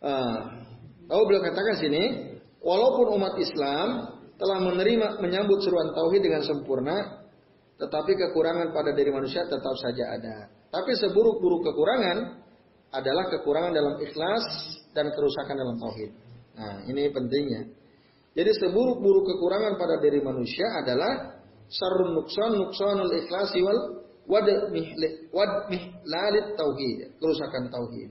[0.00, 0.38] uh,
[1.12, 2.02] oh beliau katakan sini,
[2.64, 3.88] walaupun umat Islam
[4.40, 7.28] telah menerima menyambut seruan tauhid dengan sempurna,
[7.76, 10.36] tetapi kekurangan pada diri manusia tetap saja ada.
[10.72, 12.40] Tapi seburuk-buruk kekurangan
[12.92, 14.44] adalah kekurangan dalam ikhlas
[14.92, 16.10] dan kerusakan dalam tauhid.
[16.52, 17.62] Nah, ini pentingnya.
[18.32, 23.80] Jadi seburuk-buruk kekurangan pada diri manusia adalah sarun nuksan nuksanul ikhlasi wal
[24.28, 28.10] wadmih lalit tauhid, kerusakan tauhid.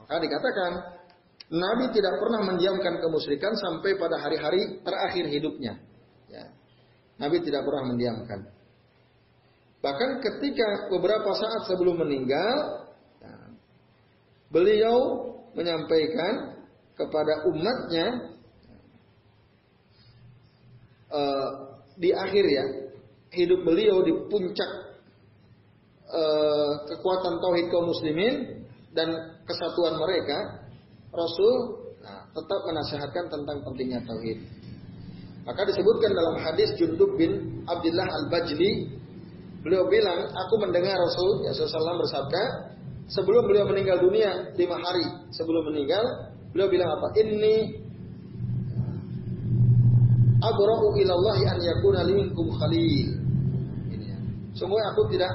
[0.00, 0.70] Maka dikatakan
[1.50, 5.82] Nabi tidak pernah mendiamkan kemusyrikan sampai pada hari-hari terakhir hidupnya.
[6.30, 6.46] Ya.
[7.18, 8.46] Nabi tidak pernah mendiamkan.
[9.80, 12.86] Bahkan ketika beberapa saat sebelum meninggal,
[14.50, 16.58] beliau menyampaikan
[16.98, 18.06] kepada umatnya
[21.10, 21.48] uh,
[21.96, 22.64] di akhir ya
[23.30, 24.70] hidup beliau di puncak
[26.10, 30.66] uh, kekuatan tauhid kaum muslimin dan kesatuan mereka
[31.10, 31.54] Rasul
[32.02, 34.38] nah, tetap menasihatkan tentang pentingnya tauhid.
[35.46, 39.00] Maka disebutkan dalam hadis Jundub bin Abdullah al-Bajli
[39.66, 42.42] beliau bilang aku mendengar Rasul ya SAW bersabda
[43.10, 46.02] sebelum beliau meninggal dunia lima hari sebelum meninggal
[46.54, 47.14] beliau bilang apa?
[47.18, 47.54] Ini
[50.40, 53.08] abra'u ilallahi an yakuna liminkum khalil.
[53.90, 54.18] Ini ya.
[54.54, 55.30] semua aku tidak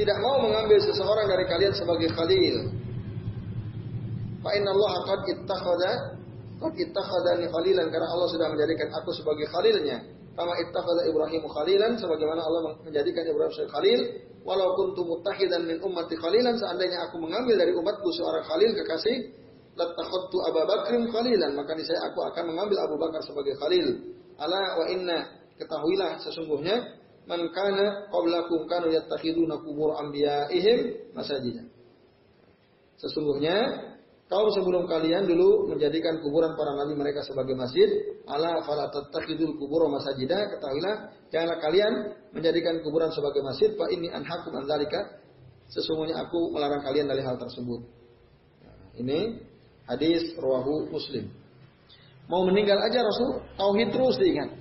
[0.00, 2.56] tidak mau mengambil seseorang dari kalian sebagai khalil.
[4.40, 5.92] Fa Allah qad ittakhadha
[6.60, 10.00] qad ittakhadani khalilan karena Allah sudah menjadikan aku sebagai khalilnya
[10.40, 14.00] kama ittakhadha Ibrahim khalilan sebagaimana Allah menjadikan Ibrahim sebagai khalil.
[14.40, 19.36] Walau kuntu muttahidan min ummati khalilan seandainya aku mengambil dari umatku seorang khalil kekasih
[19.76, 21.52] latakhadtu Abu Bakrin khalilan.
[21.52, 24.16] Maka saya aku akan mengambil Abu Bakar sebagai khalil.
[24.40, 25.28] Ala wa inna
[25.60, 26.96] ketahuilah sesungguhnya
[27.28, 31.68] man kana qablakum kanu yattakhiduna qubur anbiya'ihim masajid
[32.96, 33.56] sesungguhnya
[34.30, 38.14] Kaum sebelum kalian dulu menjadikan kuburan para nabi mereka sebagai masjid.
[38.30, 40.54] Ala fala tattakhidul kubur masajida.
[40.54, 41.92] Ketahuilah, janganlah kalian
[42.30, 43.74] menjadikan kuburan sebagai masjid.
[43.74, 45.18] Fa ini anhakum anzalika.
[45.66, 47.82] Sesungguhnya aku melarang kalian dari hal tersebut.
[48.62, 49.42] Nah, ini
[49.90, 51.26] hadis rawahu Muslim.
[52.30, 54.54] Mau meninggal aja Rasul, tauhid terus diingat.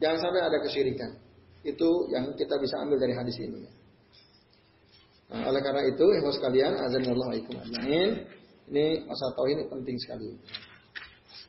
[0.00, 1.12] Jangan sampai ada kesyirikan.
[1.60, 3.68] Itu yang kita bisa ambil dari hadis ini.
[5.32, 8.10] Nah, oleh karena itu, ibu sekalian, azan Allah ajmain.
[8.64, 10.30] Ini masalah tauhid ini penting sekali.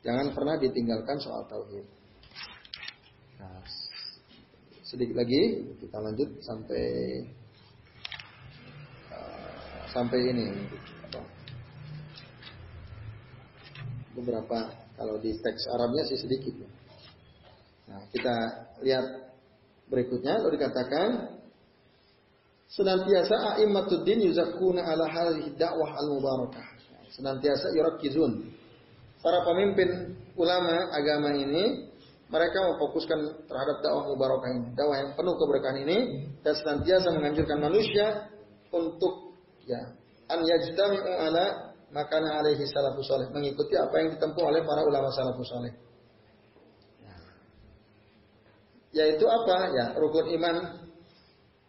[0.04, 1.84] Jangan pernah ditinggalkan soal tauhid.
[3.40, 3.60] Nah,
[4.84, 6.84] sedikit lagi kita lanjut sampai
[9.12, 10.46] uh, sampai ini
[11.10, 11.20] apa,
[14.16, 14.58] beberapa
[14.96, 16.54] kalau di teks Arabnya sih sedikit.
[17.90, 18.34] Nah, kita
[18.84, 19.04] lihat
[19.90, 21.35] berikutnya lalu dikatakan
[22.70, 26.66] senantiasa a'immatuddin yuzakuna ala hadhihi dakwah al-mubarakah.
[27.14, 28.50] Senantiasa yurakizun.
[29.22, 31.88] Para pemimpin ulama agama ini
[32.26, 35.98] mereka memfokuskan terhadap dakwah mubarakah ini, dakwah yang penuh keberkahan ini
[36.42, 38.26] dan senantiasa menganjurkan manusia
[38.74, 39.94] untuk ya
[40.26, 45.46] an yajtami'u ala makana alaihi salafus salih, mengikuti apa yang ditempuh oleh para ulama salafus
[45.46, 45.72] salih.
[48.96, 49.56] Yaitu apa?
[49.76, 50.85] Ya, rukun iman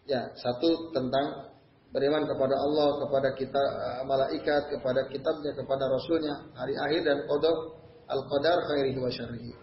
[0.07, 1.51] Ya, satu tentang
[1.91, 7.75] beriman kepada Allah, kepada kita uh, malaikat, kepada kitabnya, kepada rasulnya, hari akhir dan kodok
[8.07, 9.53] al-qadar khairihi wa syarrihi.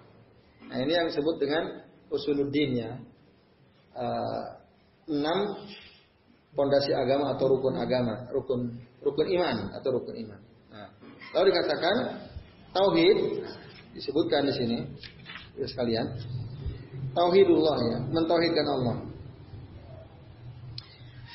[0.69, 1.65] Nah, ini yang disebut dengan
[2.13, 2.93] usuluddin ya.
[3.95, 4.45] Uh,
[5.09, 5.65] enam
[6.53, 10.41] pondasi agama atau rukun agama, rukun rukun iman atau rukun iman.
[10.73, 10.89] Nah,
[11.37, 11.97] lalu dikatakan
[12.73, 13.19] tauhid
[13.97, 14.79] disebutkan di sini,
[15.57, 16.07] ya sekalian.
[17.15, 19.14] Tauhidullah ya, mentauhidkan Allah.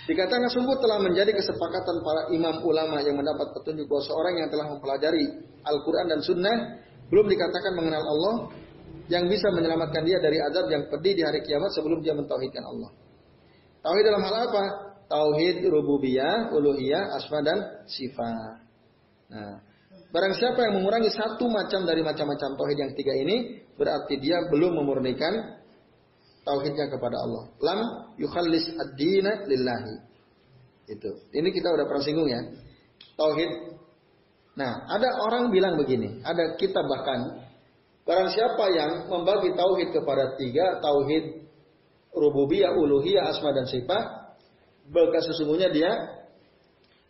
[0.09, 4.65] Dikatakan sungguh telah menjadi kesepakatan para imam ulama yang mendapat petunjuk bahwa seorang yang telah
[4.73, 5.21] mempelajari
[5.61, 6.57] Al-Quran dan Sunnah
[7.13, 8.35] belum dikatakan mengenal Allah
[9.05, 12.89] yang bisa menyelamatkan dia dari azab yang pedih di hari kiamat sebelum dia mentauhidkan Allah.
[13.85, 14.63] Tauhid dalam hal apa?
[15.05, 18.65] Tauhid rububiyah, uluhiyah, asma dan sifat.
[19.29, 19.61] Nah,
[20.09, 24.73] barang siapa yang mengurangi satu macam dari macam-macam tauhid yang tiga ini, berarti dia belum
[24.73, 25.58] memurnikan
[26.49, 27.43] tauhidnya kepada Allah.
[27.61, 27.79] Lam
[28.17, 29.95] yukhallis ad-dina lillahi.
[30.89, 31.29] Itu.
[31.29, 32.41] Ini kita udah pernah singgung ya.
[33.13, 33.77] Tauhid.
[34.57, 37.45] Nah, ada orang bilang begini, ada kita bahkan
[38.03, 41.45] barang siapa yang membagi tauhid kepada tiga, tauhid
[42.11, 44.33] rububiyah, uluhiyah, asma dan sifat,
[44.89, 45.93] maka sesungguhnya dia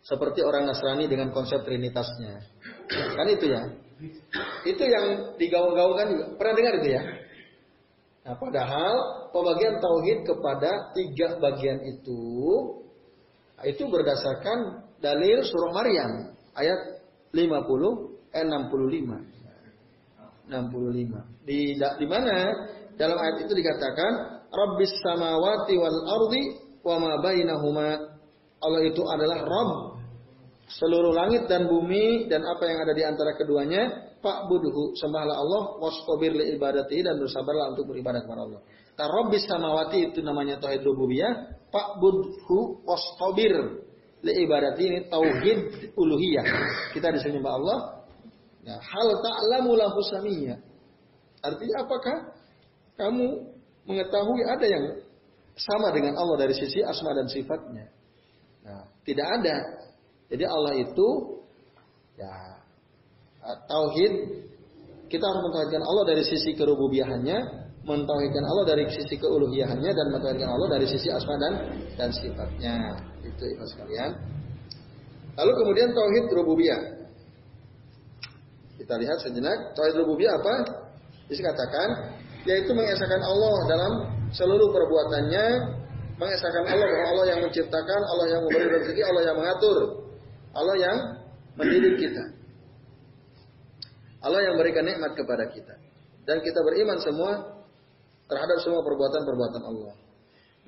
[0.04, 2.44] seperti orang Nasrani dengan konsep trinitasnya.
[3.16, 3.62] Kan itu ya.
[4.64, 6.24] Itu yang digaung-gaungkan juga.
[6.36, 7.02] Pernah dengar itu ya?
[8.30, 12.22] Nah, padahal pembagian tauhid kepada tiga bagian itu
[13.66, 17.02] itu berdasarkan dalil surah Maryam ayat
[17.34, 20.46] 50 eh 65.
[20.46, 21.42] 65.
[21.42, 22.54] Di di mana
[22.94, 26.54] dalam ayat itu dikatakan Rabbis samawati wal ardi
[26.86, 28.14] wa ma bainahuma.
[28.62, 29.98] Allah itu adalah Rabb
[30.70, 34.09] seluruh langit dan bumi dan apa yang ada di antara keduanya.
[34.20, 38.60] Pak budhu sembahlah Allah wastabir li ibadati dan bersabarlah untuk beribadah kepada Allah.
[39.00, 41.56] Rabbis samawati itu namanya tauhid rububiyah.
[41.72, 43.80] Pak budhu wastabir
[44.20, 46.44] li ibadati ini tauhid uluhiyah.
[46.92, 47.78] Kita disuruh nyembah Allah.
[48.60, 50.60] Ya, hal ta'lamu lahu samiyya.
[51.40, 52.16] Artinya apakah
[53.00, 53.26] kamu
[53.88, 54.84] mengetahui ada yang
[55.56, 57.88] sama dengan Allah dari sisi asma dan sifatnya?
[58.60, 59.56] Nah, tidak ada.
[60.28, 61.08] Jadi Allah itu
[62.20, 62.32] ya
[63.40, 64.12] tauhid
[65.10, 67.38] kita harus mentauhidkan Allah dari sisi kerububiahannya,
[67.82, 71.52] mentauhidkan Allah dari sisi keuluhiyahannya dan mentauhidkan Allah dari sisi asma dan
[71.98, 72.94] dan sifatnya.
[73.26, 74.14] Itu ikhlas sekalian.
[75.34, 76.80] Lalu kemudian tauhid rububiyah.
[78.78, 80.54] Kita lihat sejenak tauhid rububiyah apa?
[81.26, 83.92] Bisa katakan yaitu mengesahkan Allah dalam
[84.32, 85.44] seluruh perbuatannya,
[86.16, 89.76] mengesahkan Allah bahwa Allah yang menciptakan, Allah yang memberi rezeki, Allah yang mengatur,
[90.54, 90.96] Allah yang
[91.58, 92.39] mendidik kita.
[94.20, 95.74] Allah yang memberikan nikmat kepada kita.
[96.28, 97.60] Dan kita beriman semua
[98.28, 99.92] terhadap semua perbuatan-perbuatan Allah.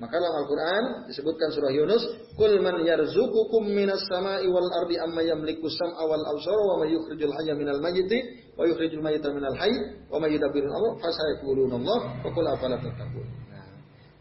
[0.01, 5.69] Maka dalam Al-Quran disebutkan surah Yunus, Kul man yarzukukum minas sama'i wal ardi amma yamliku
[5.69, 10.17] sam'a wal absara wa may yukhrijul hayya minal mayyiti wa yukhrijul mayyita minal hayy wa
[10.17, 13.42] may yudabbirul amr fasayaquluna Allah wa qul afala tattaqun.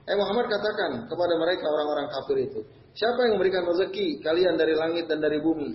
[0.02, 5.06] Eh Muhammad katakan kepada mereka orang-orang kafir itu, siapa yang memberikan rezeki kalian dari langit
[5.06, 5.70] dan dari bumi?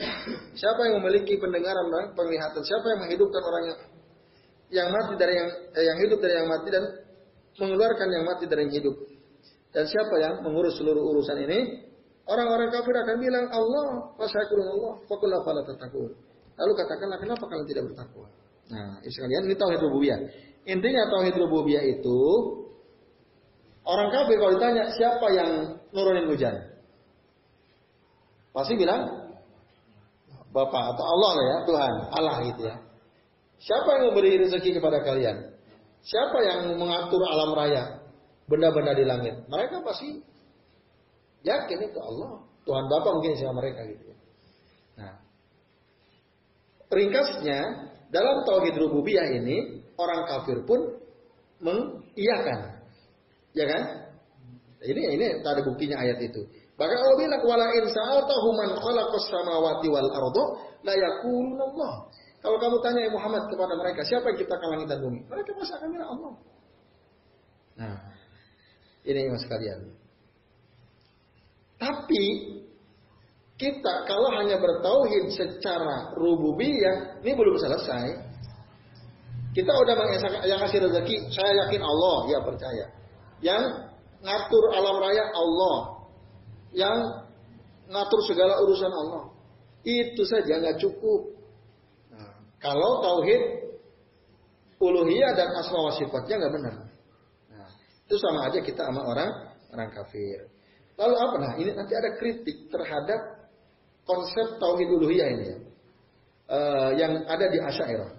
[0.59, 2.59] Siapa yang memiliki pendengaran dan penglihatan?
[2.59, 3.79] Siapa yang menghidupkan orang yang
[4.67, 6.83] yang mati dari yang eh, yang hidup dari yang mati dan
[7.55, 8.95] mengeluarkan yang mati dari yang hidup?
[9.71, 11.87] Dan siapa yang mengurus seluruh urusan ini?
[12.27, 16.11] Orang-orang kafir akan bilang Allah, wasyakurun Allah, fakullah fala tatakun.
[16.59, 18.27] Lalu katakanlah kenapa kalian tidak bertakwa?
[18.67, 20.19] Nah, sekalian ini tauhid rububiyah.
[20.67, 22.19] Intinya tauhid rububiyah itu
[23.87, 25.49] orang kafir kalau ditanya siapa yang
[25.95, 26.55] nurunin hujan?
[28.51, 29.31] Pasti bilang
[30.51, 32.75] Bapak atau Allah lah ya, Tuhan, Allah gitu ya.
[33.57, 35.53] Siapa yang memberi rezeki kepada kalian?
[36.01, 37.97] Siapa yang mengatur alam raya?
[38.47, 39.35] benda-benda di langit.
[39.51, 40.23] Mereka pasti
[41.43, 42.47] yakin itu Allah.
[42.63, 44.11] Tuhan Bapa mungkin sama mereka gitu.
[44.99, 45.23] Nah,
[46.91, 47.59] ringkasnya
[48.11, 50.99] dalam tauhid rububiyah ini orang kafir pun
[51.63, 52.76] mengiyakan.
[53.57, 53.83] Ya kan?
[54.85, 56.45] Ini ini ada buktinya ayat itu.
[56.77, 60.43] Bahkan Allah bilang wala in sa'altahu man khalaqas samawati wal ardo
[60.85, 62.05] la yakulun Allah.
[62.37, 65.25] Kalau kamu tanya ya Muhammad kepada mereka, siapa yang ciptakan langit dan bumi?
[65.25, 66.33] Mereka pasti akan bilang Allah.
[67.81, 67.97] Nah,
[69.09, 69.79] ini mas kalian.
[71.81, 72.23] Tapi
[73.57, 78.05] kita kalau hanya bertauhid secara rububiyah, ini belum selesai.
[79.57, 82.85] Kita udah mengesahkan yang kasih rezeki, saya yakin Allah, ya percaya.
[83.41, 83.63] Yang
[84.21, 85.77] ngatur alam raya Allah.
[86.73, 86.97] Yang
[87.87, 89.23] ngatur segala urusan Allah.
[89.85, 91.37] Itu saja nggak cukup.
[92.11, 93.41] Nah, kalau tauhid
[94.77, 96.75] uluhiyah dan asma wa sifatnya nggak benar.
[98.07, 100.47] Itu sama aja kita sama orang orang kafir.
[100.95, 101.35] Lalu apa?
[101.43, 103.51] Nah ini nanti ada kritik terhadap
[104.07, 105.47] konsep tauhid uluhiyah ini.
[106.47, 108.15] Uh, yang ada di Asyairah.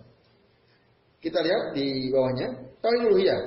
[1.19, 3.41] Kita lihat di bawahnya tauhid uluhiyah.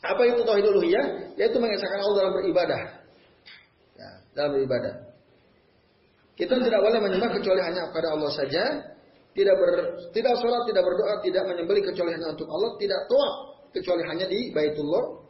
[0.00, 1.36] Apa itu tauhid uluhiyah?
[1.36, 2.80] Yaitu mengesahkan Allah dalam beribadah.
[3.96, 4.94] Ya, dalam beribadah.
[6.40, 8.64] Kita tidak boleh menyembah kecuali hanya kepada Allah saja.
[9.30, 9.70] Tidak ber,
[10.10, 13.30] tidak sholat, tidak berdoa, tidak menyembelih kecuali hanya untuk Allah, tidak toa
[13.70, 15.22] kecuali hanya di Baitullah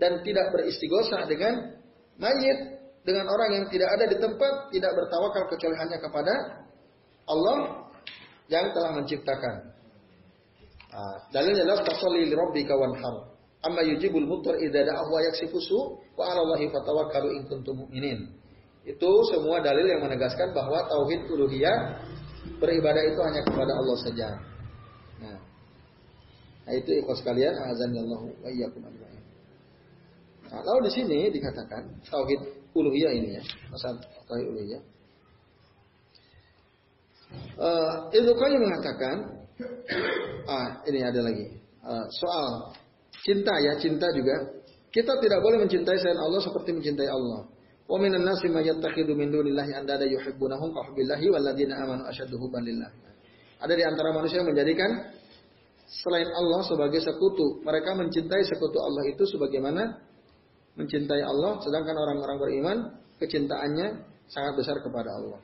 [0.00, 1.76] dan tidak beristighosah dengan
[2.16, 6.34] mayit dengan orang yang tidak ada di tempat tidak bertawakal kecuali hanya kepada
[7.28, 7.58] Allah
[8.48, 9.54] yang telah menciptakan.
[10.88, 13.37] Nah, dalilnya adalah tasalli li rabbika wanhar.
[13.68, 15.78] Amma yujibul mutar idza da'ahu wa yaksifu su
[16.16, 18.32] wa 'ala Allahi fatawakkalu in kuntum mu'minin.
[18.88, 22.00] Itu semua dalil yang menegaskan bahwa tauhid uluhiyah
[22.56, 24.28] beribadah itu hanya kepada Allah saja.
[25.20, 25.38] Nah,
[26.64, 29.24] nah itu ikhlas kalian azan Allah wa iyyakum ajma'in.
[30.48, 32.40] Nah, lalu di sini dikatakan tauhid
[32.72, 34.82] uluhiyah ini ya, masalah tauhid uluhiyah.
[37.60, 39.44] Uh, Ibnu Qayyim mengatakan,
[40.56, 42.72] ah ini ada lagi uh, soal
[43.22, 44.58] cinta ya, cinta juga.
[44.88, 47.44] Kita tidak boleh mencintai selain Allah seperti mencintai Allah.
[47.88, 48.48] Wa minan nasi.
[53.58, 54.90] Ada di antara manusia yang menjadikan
[55.88, 57.64] selain Allah sebagai sekutu.
[57.64, 59.98] Mereka mencintai sekutu Allah itu sebagaimana
[60.78, 62.78] mencintai Allah, sedangkan orang-orang beriman
[63.18, 63.86] kecintaannya
[64.30, 65.40] sangat besar kepada Allah.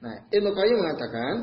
[0.00, 1.34] Nah, Ibnu Qayyim mengatakan,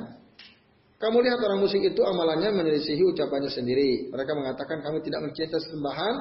[1.04, 4.08] kamu lihat orang musik itu amalannya menyelisihi ucapannya sendiri.
[4.08, 6.16] Mereka mengatakan kami tidak mencintai sembahan,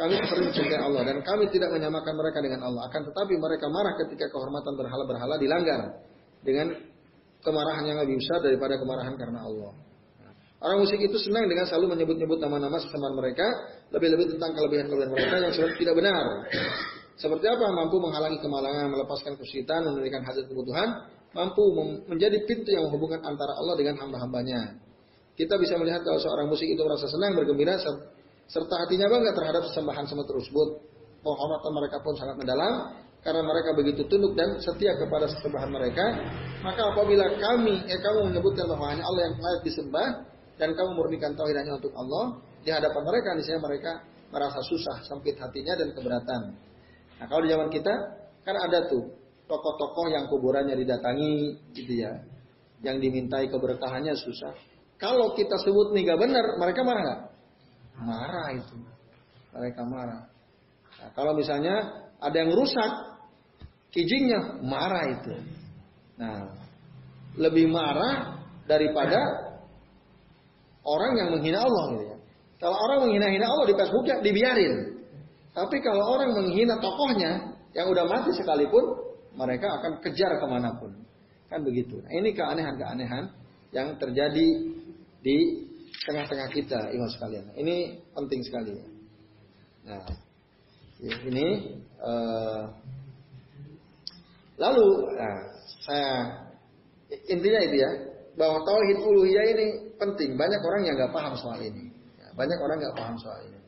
[0.00, 2.88] kami seperti mencintai Allah dan kami tidak menyamakan mereka dengan Allah.
[2.88, 6.00] Akan tetapi mereka marah ketika kehormatan berhala-berhala dilanggar
[6.40, 6.72] dengan
[7.44, 9.76] kemarahan yang lebih besar daripada kemarahan karena Allah.
[10.62, 13.44] Orang musik itu senang dengan selalu menyebut-nyebut nama-nama sesembahan mereka,
[13.92, 16.24] lebih-lebih tentang kelebihan-kelebihan mereka yang sebenarnya tidak benar.
[17.20, 20.88] Seperti apa mampu menghalangi kemalangan, melepaskan kesulitan, memberikan hasil kebutuhan,
[21.32, 21.64] mampu
[22.08, 24.76] menjadi pintu yang menghubungkan antara Allah dengan hamba-hambanya.
[25.32, 27.80] Kita bisa melihat kalau seorang musik itu merasa senang, bergembira,
[28.48, 30.68] serta hatinya bangga terhadap sesembahan semut tersebut.
[31.24, 32.92] Penghormatan mereka pun sangat mendalam,
[33.24, 36.04] karena mereka begitu tunduk dan setia kepada sesembahan mereka.
[36.60, 40.08] Maka apabila kami, eh kamu menyebutkan bahwa hanya Allah yang layak disembah,
[40.60, 43.92] dan kamu murnikan tauhid hanya untuk Allah, di hadapan mereka, misalnya mereka
[44.28, 46.40] merasa susah, sempit hatinya dan keberatan.
[47.18, 47.94] Nah kalau di zaman kita,
[48.42, 52.12] kan ada tuh tokoh-tokoh yang kuburannya didatangi gitu ya.
[52.82, 54.54] Yang dimintai keberkahannya susah.
[54.98, 57.20] Kalau kita sebut nih gak benar, mereka marah nggak?
[58.02, 58.76] Marah itu.
[59.54, 60.22] Mereka marah.
[61.02, 62.92] Nah, kalau misalnya ada yang rusak
[63.90, 65.34] kijingnya, marah itu.
[66.18, 66.54] Nah,
[67.34, 68.38] lebih marah
[68.70, 69.18] daripada
[70.86, 72.16] orang yang menghina Allah gitu ya.
[72.62, 75.02] Kalau orang menghina-hina Allah di Facebook ya dibiarin.
[75.50, 79.01] Tapi kalau orang menghina tokohnya yang udah mati sekalipun,
[79.36, 80.92] mereka akan kejar ke mana pun.
[81.48, 82.00] Kan begitu.
[82.00, 83.24] Nah, ini keanehan-keanehan
[83.72, 84.48] yang terjadi
[85.20, 85.38] di
[86.08, 87.44] tengah-tengah kita, iman sekalian.
[87.56, 87.76] Ini
[88.16, 88.72] penting sekali.
[89.84, 90.06] Nah,
[91.02, 91.46] ini
[92.00, 92.62] uh,
[94.56, 95.38] lalu, nah,
[95.84, 96.12] saya
[97.28, 97.90] intinya itu ya,
[98.38, 99.66] bahwa tauhid uluhiyah ini
[100.00, 100.34] penting.
[100.40, 101.92] Banyak orang yang nggak paham soal ini.
[102.16, 103.60] Ya, banyak orang nggak paham soal ini.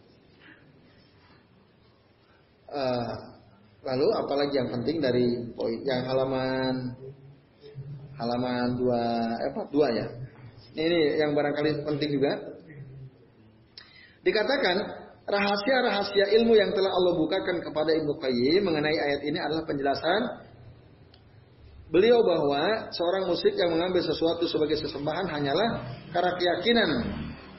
[2.75, 3.34] Uh,
[3.85, 6.97] Lalu apalagi yang penting dari poin yang halaman
[8.16, 9.03] halaman dua
[9.45, 10.07] eh, apa dua ya.
[10.74, 12.32] Ini yang barangkali penting juga.
[14.24, 14.76] Dikatakan
[15.28, 20.20] rahasia-rahasia ilmu yang telah Allah bukakan kepada Ibnu Qayyim mengenai ayat ini adalah penjelasan
[21.93, 25.68] beliau bahwa seorang musik yang mengambil sesuatu sebagai sesembahan hanyalah
[26.11, 26.91] karena keyakinan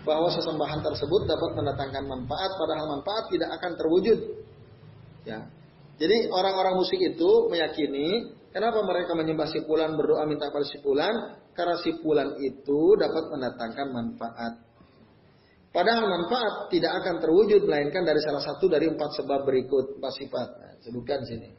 [0.04, 4.20] bahwa sesembahan tersebut dapat mendatangkan manfaat padahal manfaat tidak akan terwujud.
[5.26, 5.40] Ya,
[5.96, 11.40] jadi orang-orang musik itu meyakini kenapa mereka menyembah si fulan berdoa minta pada si fulan
[11.56, 14.54] karena si fulan itu dapat mendatangkan manfaat.
[15.72, 20.48] Padahal manfaat tidak akan terwujud melainkan dari salah satu dari empat sebab berikut empat sifat.
[20.56, 21.52] Nah, sebutkan sini.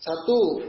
[0.00, 0.64] Satu,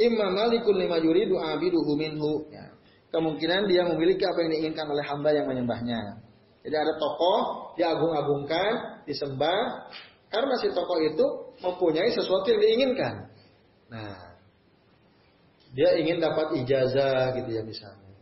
[0.00, 2.44] imam malikun lima yuridu abiduhu minhu.
[2.52, 2.72] Ya.
[3.08, 6.24] Kemungkinan dia memiliki apa yang diinginkan oleh hamba yang menyembahnya.
[6.64, 7.40] Jadi ada tokoh,
[7.76, 9.88] diagung-agungkan, disembah,
[10.32, 11.26] karena si tokoh itu
[11.62, 13.14] mempunyai sesuatu yang diinginkan.
[13.92, 14.34] Nah,
[15.74, 18.14] dia ingin dapat ijazah gitu ya misalnya.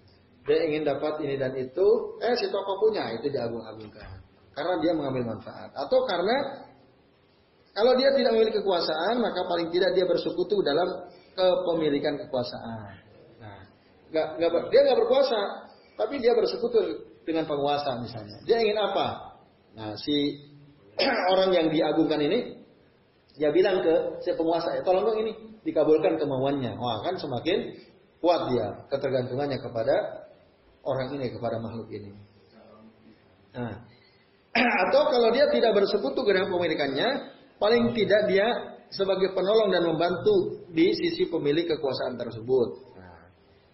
[0.42, 1.86] Dia ingin dapat ini dan itu,
[2.18, 4.18] eh si tokoh punya, itu diagung-agungkan.
[4.52, 5.70] Karena dia mengambil manfaat.
[5.72, 6.66] Atau karena
[7.72, 12.92] kalau dia tidak memiliki kekuasaan, maka paling tidak dia bersekutu dalam kepemilikan kekuasaan.
[13.40, 13.60] Nah,
[14.12, 15.40] gak, gak, dia nggak berkuasa,
[15.96, 18.36] tapi dia bersekutu dengan penguasa misalnya.
[18.44, 19.38] Dia ingin apa?
[19.72, 20.36] Nah, si
[21.32, 22.61] orang yang diagungkan ini
[23.32, 25.32] dia bilang ke si penguasa, tolong dong ini
[25.64, 26.76] dikabulkan kemauannya.
[26.76, 27.74] Wah kan semakin
[28.20, 30.28] kuat dia ketergantungannya kepada
[30.84, 32.12] orang ini, kepada makhluk ini.
[33.52, 33.74] Nah,
[34.88, 37.08] atau kalau dia tidak bersekutu dengan pemilikannya,
[37.56, 38.46] paling tidak dia
[38.92, 42.68] sebagai penolong dan membantu di sisi pemilik kekuasaan tersebut.
[43.00, 43.24] Nah,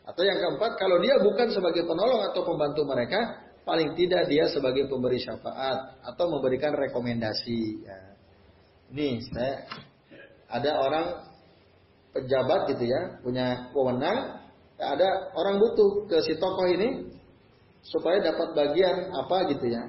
[0.06, 4.86] atau yang keempat, kalau dia bukan sebagai penolong atau pembantu mereka, paling tidak dia sebagai
[4.86, 7.84] pemberi syafaat atau memberikan rekomendasi.
[7.84, 8.17] Ya.
[8.92, 9.68] Nih, saya
[10.48, 11.06] ada orang
[12.16, 14.40] pejabat gitu ya, punya wewenang,
[14.80, 17.12] ada orang butuh ke si tokoh ini
[17.84, 19.82] supaya dapat bagian apa gitu ya,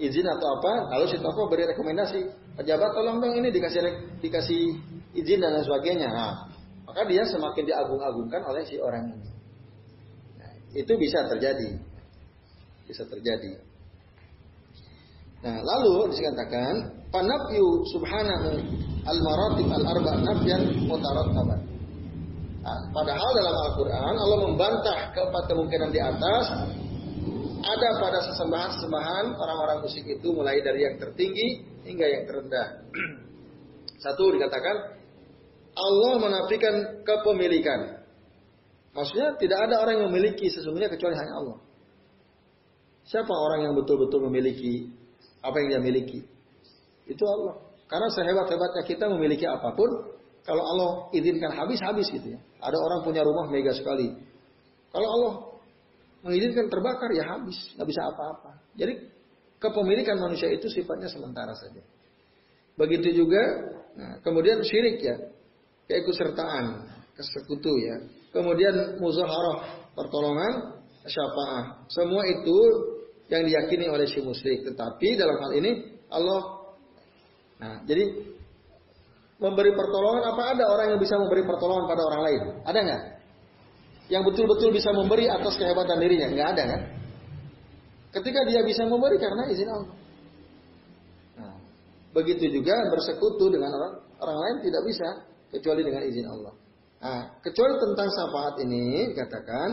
[0.00, 2.24] izin atau apa, lalu si tokoh beri rekomendasi,
[2.56, 3.84] pejabat tolong dong ini dikasih
[4.24, 4.62] dikasih
[5.12, 6.08] izin dan lain sebagainya.
[6.08, 6.48] Nah,
[6.88, 9.28] maka dia semakin diagung-agungkan oleh si orang ini.
[10.40, 11.88] Nah, itu bisa terjadi
[12.88, 13.60] bisa terjadi.
[15.44, 18.50] Nah, lalu dikatakan panafyu subhanahu
[19.08, 21.60] al maratib al arba nafyan mutarattaban.
[22.58, 26.44] Nah, padahal dalam Al-Qur'an Allah membantah keempat kemungkinan di atas
[27.58, 32.68] ada pada sesembahan-sesembahan orang-orang musik itu mulai dari yang tertinggi hingga yang terendah.
[34.04, 34.76] Satu dikatakan
[35.78, 38.04] Allah menafikan kepemilikan.
[38.94, 41.58] Maksudnya tidak ada orang yang memiliki sesungguhnya kecuali hanya Allah.
[43.08, 44.92] Siapa orang yang betul-betul memiliki
[45.40, 46.20] apa yang dia miliki?
[47.08, 47.56] Itu Allah.
[47.88, 49.88] Karena sehebat-hebatnya kita memiliki apa pun,
[50.44, 52.40] kalau Allah izinkan habis-habis gitu ya.
[52.60, 54.12] Ada orang punya rumah mega sekali.
[54.92, 55.32] Kalau Allah
[56.24, 58.60] mengizinkan terbakar ya habis, nggak bisa apa-apa.
[58.76, 59.08] Jadi
[59.56, 61.80] kepemilikan manusia itu sifatnya sementara saja.
[62.76, 63.42] Begitu juga,
[63.98, 65.16] nah, kemudian syirik ya,
[65.90, 67.96] keikutsertaan, kesekutu ya.
[68.30, 71.88] Kemudian muzaharah, pertolongan, syafaat.
[71.90, 72.58] Semua itu
[73.32, 74.62] yang diyakini oleh si musyrik.
[74.68, 76.57] Tetapi dalam hal ini Allah
[77.58, 78.04] Nah, jadi
[79.38, 82.42] memberi pertolongan apa ada orang yang bisa memberi pertolongan pada orang lain?
[82.66, 83.02] Ada nggak?
[84.08, 86.28] Yang betul-betul bisa memberi atas kehebatan dirinya?
[86.30, 86.80] Nggak ada kan?
[88.08, 89.94] Ketika dia bisa memberi karena izin Allah.
[91.38, 91.54] Nah,
[92.16, 95.08] begitu juga bersekutu dengan orang orang lain tidak bisa
[95.52, 96.54] kecuali dengan izin Allah.
[96.98, 99.68] Nah, kecuali tentang syafaat ini katakan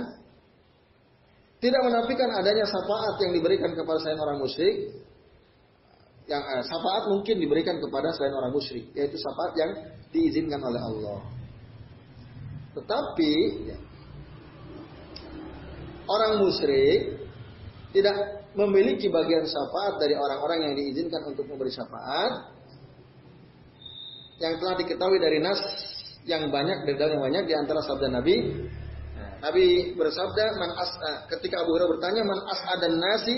[1.63, 4.93] tidak menafikan adanya syafaat yang diberikan kepada selain orang musyrik.
[6.26, 9.71] Yang eh, syafaat mungkin diberikan kepada selain orang musyrik, yaitu syafaat yang
[10.09, 11.19] diizinkan oleh Allah.
[12.76, 13.34] Tetapi
[13.71, 13.78] ya,
[16.09, 17.23] orang musyrik
[17.95, 18.15] tidak
[18.57, 22.51] memiliki bagian syafaat dari orang-orang yang diizinkan untuk memberi syafaat
[24.39, 25.59] yang telah diketahui dari nas
[26.28, 28.36] yang banyak dari yang banyak di antara sabda Nabi
[29.45, 32.39] Nabi bersabda, man as, eh, ketika Abu Hurairah bertanya, man
[32.82, 33.36] dan nasi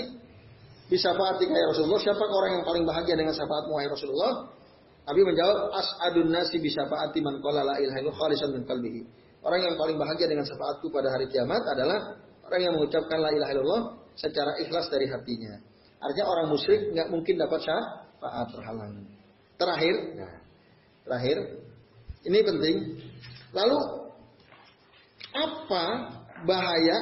[0.88, 4.48] bisa faatika ya Rasulullah, siapa orang yang paling bahagia dengan syafaatmu wahai Rasulullah?
[5.08, 9.00] Nabi menjawab, as'adun nasi bisa faati man qala la ilaha khalisan min qalbihi.
[9.44, 13.50] Orang yang paling bahagia dengan syafaatku pada hari kiamat adalah orang yang mengucapkan la ilaha
[13.56, 13.82] illallah
[14.16, 15.60] secara ikhlas dari hatinya.
[16.00, 18.92] Artinya orang musyrik nggak mungkin dapat syafaat terhalang.
[19.56, 20.34] Terakhir, nah,
[21.04, 21.36] terakhir,
[22.28, 22.76] ini penting.
[23.56, 23.78] Lalu
[25.32, 25.84] apa
[26.44, 26.98] bahaya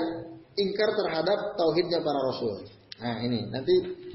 [0.54, 2.75] ingkar terhadap tauhidnya para rasul?
[2.96, 3.74] Nah ini nanti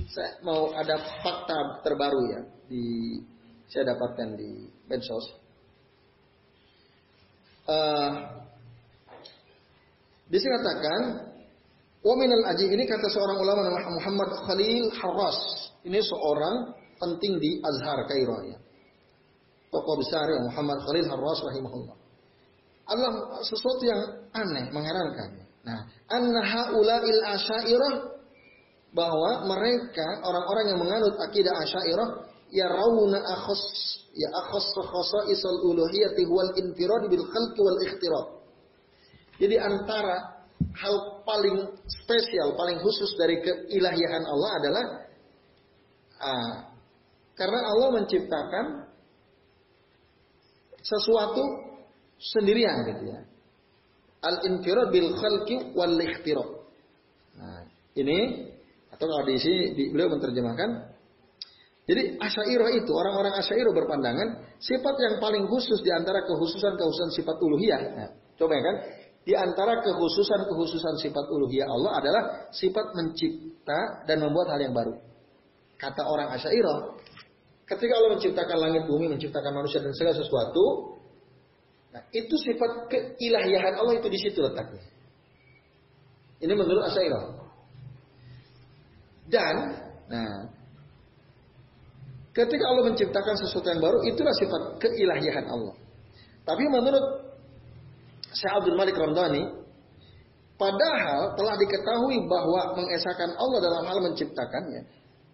[0.09, 3.17] saya mau ada fakta terbaru ya di
[3.69, 5.25] saya dapatkan di medsos.
[7.69, 8.11] Uh,
[10.31, 11.31] katakan
[12.01, 15.37] Waminal aji ini kata seorang ulama nama Muhammad Khalil Harras.
[15.85, 18.57] Ini seorang penting di Azhar Kairo ya.
[19.69, 22.01] Tokoh besar ya Muhammad Khalil Harras rahimahullah
[22.91, 24.01] adalah sesuatu yang
[24.35, 25.47] aneh, mengherankan.
[25.63, 25.79] Nah,
[26.11, 27.93] annaha ulail asyairah
[28.91, 32.09] bahwa mereka orang-orang yang menganut akidah asyairah
[32.51, 33.63] ya rauna akhos
[34.11, 34.67] ya akhos
[35.31, 38.27] isal uluhiyati wal infirad bil khalqi wal ikhtirab.
[39.39, 40.43] Jadi antara
[40.75, 44.85] hal paling spesial, paling khusus dari keilahian Allah adalah
[46.21, 46.53] ah,
[47.39, 48.65] karena Allah menciptakan
[50.83, 51.41] sesuatu
[52.19, 53.19] sendirian gitu ya.
[54.21, 56.49] Al infirad bil khalqi wal ikhtirab.
[57.39, 57.65] Nah,
[57.95, 58.50] ini
[59.01, 60.69] atau kalau di sini di, beliau menerjemahkan
[61.89, 67.81] jadi asyairah itu orang-orang asyairah berpandangan sifat yang paling khusus di antara kekhususan-kekhususan sifat uluhiyah.
[67.97, 68.75] Nah, coba ya kan?
[69.25, 72.23] Di antara kekhususan-kekhususan sifat uluhiyah Allah adalah
[72.53, 74.93] sifat mencipta dan membuat hal yang baru.
[75.81, 77.01] Kata orang asyairah,
[77.65, 80.95] ketika Allah menciptakan langit bumi, menciptakan manusia dan segala sesuatu,
[81.91, 84.79] Nah, itu sifat keilahian Allah itu di situ letaknya.
[86.41, 87.40] Ini menurut Asyairah.
[89.31, 89.55] Dan,
[90.11, 90.43] nah,
[92.35, 95.75] ketika Allah menciptakan sesuatu yang baru, itulah sifat keilahian Allah.
[96.43, 97.31] Tapi menurut
[98.35, 99.43] Syekh Abdul Malik Ramdhani,
[100.59, 104.81] padahal telah diketahui bahwa mengesahkan Allah dalam hal menciptakannya,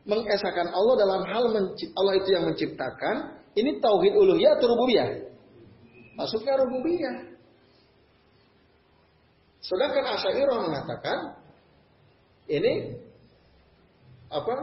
[0.06, 1.44] mengesahkan Allah dalam hal
[1.74, 5.10] Allah itu yang menciptakan, ini tauhid uluhiyah atau rububiyah?
[6.18, 7.16] Masuknya rububiyah.
[9.62, 11.18] Sedangkan Asy'ariyah mengatakan
[12.48, 12.96] ini
[14.28, 14.56] apa?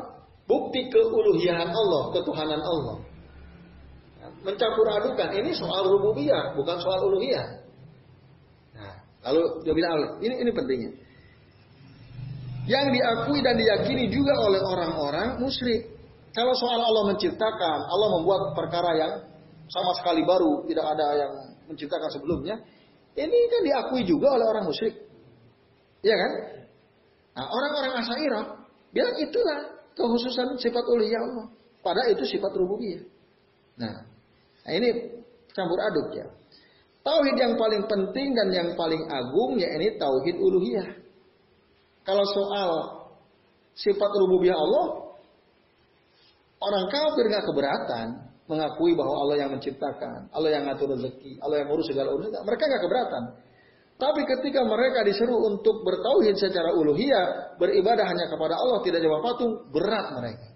[0.44, 2.96] Bukti keuluhian Allah, ketuhanan Allah.
[4.44, 7.64] Mencampur adukan ini soal rububiyah, bukan soal uluhiyah.
[8.76, 8.94] Nah,
[9.30, 10.92] lalu dia bilang ini ini pentingnya.
[12.64, 15.92] Yang diakui dan diyakini juga oleh orang-orang musyrik.
[16.32, 19.12] Kalau soal Allah menciptakan, Allah membuat perkara yang
[19.68, 21.32] sama sekali baru, tidak ada yang
[21.68, 22.60] menciptakan sebelumnya.
[23.16, 24.96] Ini kan diakui juga oleh orang musyrik.
[26.04, 26.32] Iya kan?
[27.34, 28.44] Nah, orang-orang Asyairah
[28.94, 29.60] bilang itulah
[29.98, 31.46] kekhususan sifat uluhiyah Allah.
[31.82, 33.02] Padahal itu sifat rububiyah.
[33.76, 34.06] Nah,
[34.64, 35.20] nah ini
[35.52, 36.26] campur aduk ya.
[37.04, 40.88] Tauhid yang paling penting dan yang paling agung ya ini tauhid uluhiyah.
[42.06, 42.70] Kalau soal
[43.76, 44.86] sifat rububiyah Allah,
[46.64, 48.06] orang kafir nggak keberatan
[48.44, 52.40] mengakui bahwa Allah yang menciptakan, Allah yang ngatur rezeki, Allah yang ngurus segala urusan.
[52.44, 53.22] Mereka nggak keberatan.
[53.94, 59.52] Tapi ketika mereka disuruh untuk bertauhid secara uluhiyah, beribadah hanya kepada Allah, tidak jawab patung,
[59.70, 60.48] berat mereka.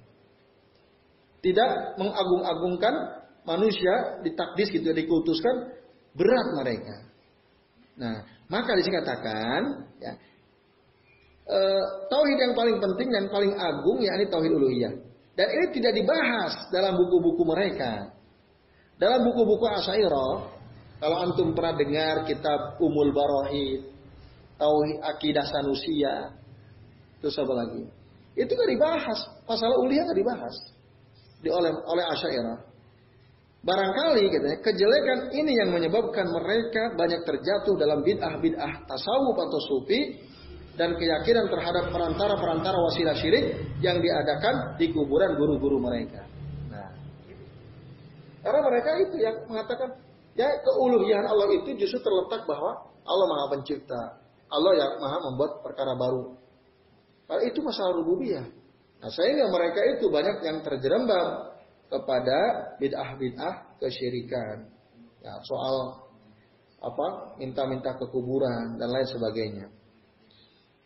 [1.38, 1.70] Tidak
[2.02, 2.94] mengagung-agungkan
[3.46, 5.70] manusia, ditakdis gitu, dikutuskan,
[6.18, 6.94] berat mereka.
[7.94, 9.60] Nah, maka di sini katakan,
[10.02, 10.12] ya,
[11.46, 11.58] e,
[12.10, 14.94] tauhid yang paling penting dan paling agung yakni tauhid uluhiyah.
[15.38, 18.10] Dan ini tidak dibahas dalam buku-buku mereka.
[18.98, 20.57] Dalam buku-buku Asyairah,
[20.98, 23.86] kalau antum pernah dengar kitab Umul Barohid,
[24.58, 26.34] Tauhid Akidah Sanusia,
[27.22, 27.86] terus apa lagi?
[28.34, 30.56] Itu nggak dibahas, masalah uliah nggak dibahas
[31.38, 32.58] di oleh oleh Asyairah.
[33.58, 40.14] Barangkali katanya kejelekan ini yang menyebabkan mereka banyak terjatuh dalam bid'ah-bid'ah tasawuf atau sufi
[40.78, 46.22] dan keyakinan terhadap perantara-perantara wasilah syirik yang diadakan di kuburan guru-guru mereka.
[46.70, 46.94] Nah,
[48.46, 49.90] karena mereka itu yang mengatakan
[50.38, 54.22] Ya keuluhian Allah itu justru terletak bahwa Allah maha pencipta.
[54.48, 56.38] Allah yang maha membuat perkara baru.
[57.26, 58.46] Kalau itu masalah rububiyah.
[59.02, 61.58] Nah sehingga mereka itu banyak yang terjerembab
[61.90, 62.38] kepada
[62.78, 64.70] bid'ah-bid'ah kesyirikan.
[65.18, 66.06] Ya, soal
[66.78, 69.66] apa minta-minta ke kuburan dan lain sebagainya.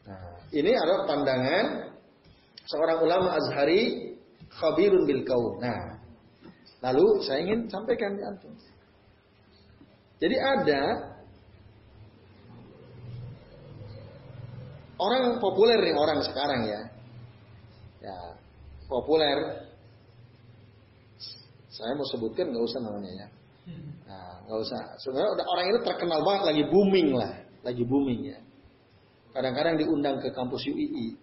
[0.08, 1.66] Nah, ini adalah pandangan
[2.64, 4.16] seorang ulama Azhari
[4.48, 5.60] khabirun bil kaum.
[5.60, 6.00] Nah,
[6.80, 8.56] lalu saya ingin sampaikan di antum.
[10.22, 10.82] Jadi ada
[15.02, 16.82] orang populer nih orang sekarang ya.
[17.98, 18.18] Ya,
[18.86, 19.66] populer.
[21.74, 23.28] Saya mau sebutkan nggak usah namanya ya.
[24.06, 24.80] Nah, nggak usah.
[25.02, 27.32] Sebenarnya orang itu terkenal banget, lagi booming lah,
[27.66, 28.38] lagi booming ya.
[29.34, 31.18] Kadang-kadang diundang ke kampus UII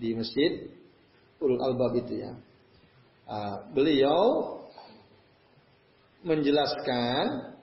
[0.00, 0.72] di masjid
[1.36, 2.32] Ulul Albab itu ya.
[3.28, 4.20] Uh, beliau
[6.24, 7.53] menjelaskan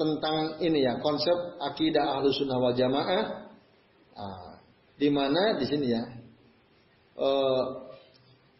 [0.00, 3.52] tentang ini ya konsep akidah ahlu sunnah wal jamaah.
[4.16, 4.56] Nah,
[4.96, 5.60] di mana?
[5.60, 6.00] Di sini ya.
[7.20, 7.28] E,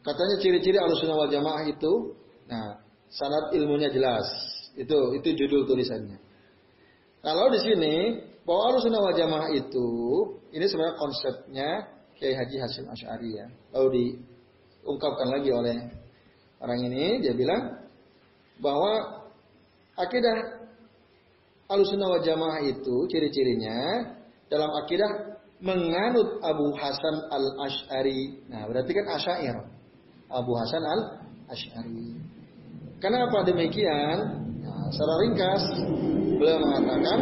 [0.05, 2.13] katanya ciri-ciri ahlu sunnah wal jamaah itu
[2.45, 2.77] nah
[3.09, 4.29] sanad ilmunya jelas.
[4.77, 6.21] Itu itu judul tulisannya.
[7.25, 7.95] Kalau di sini
[8.45, 9.89] bahwa ahlu sunnah wal jamaah itu
[10.53, 11.69] ini sebenarnya konsepnya
[12.21, 13.49] Kiai Haji Hasim Asy'ari ya.
[13.73, 15.89] Lalu diungkapkan lagi oleh
[16.61, 17.81] orang ini dia bilang
[18.61, 19.25] bahwa
[19.97, 20.60] akidah
[21.71, 24.11] Alusunah wal Jamaah itu ciri-cirinya
[24.51, 28.43] dalam akidah menganut Abu Hasan al Ashari.
[28.51, 29.57] Nah, berarti kan Asyair.
[30.27, 31.01] Abu Hasan al
[31.47, 32.19] Ashari.
[32.99, 34.19] Kenapa demikian?
[34.67, 35.63] Nah, secara ringkas,
[36.43, 37.19] beliau mengatakan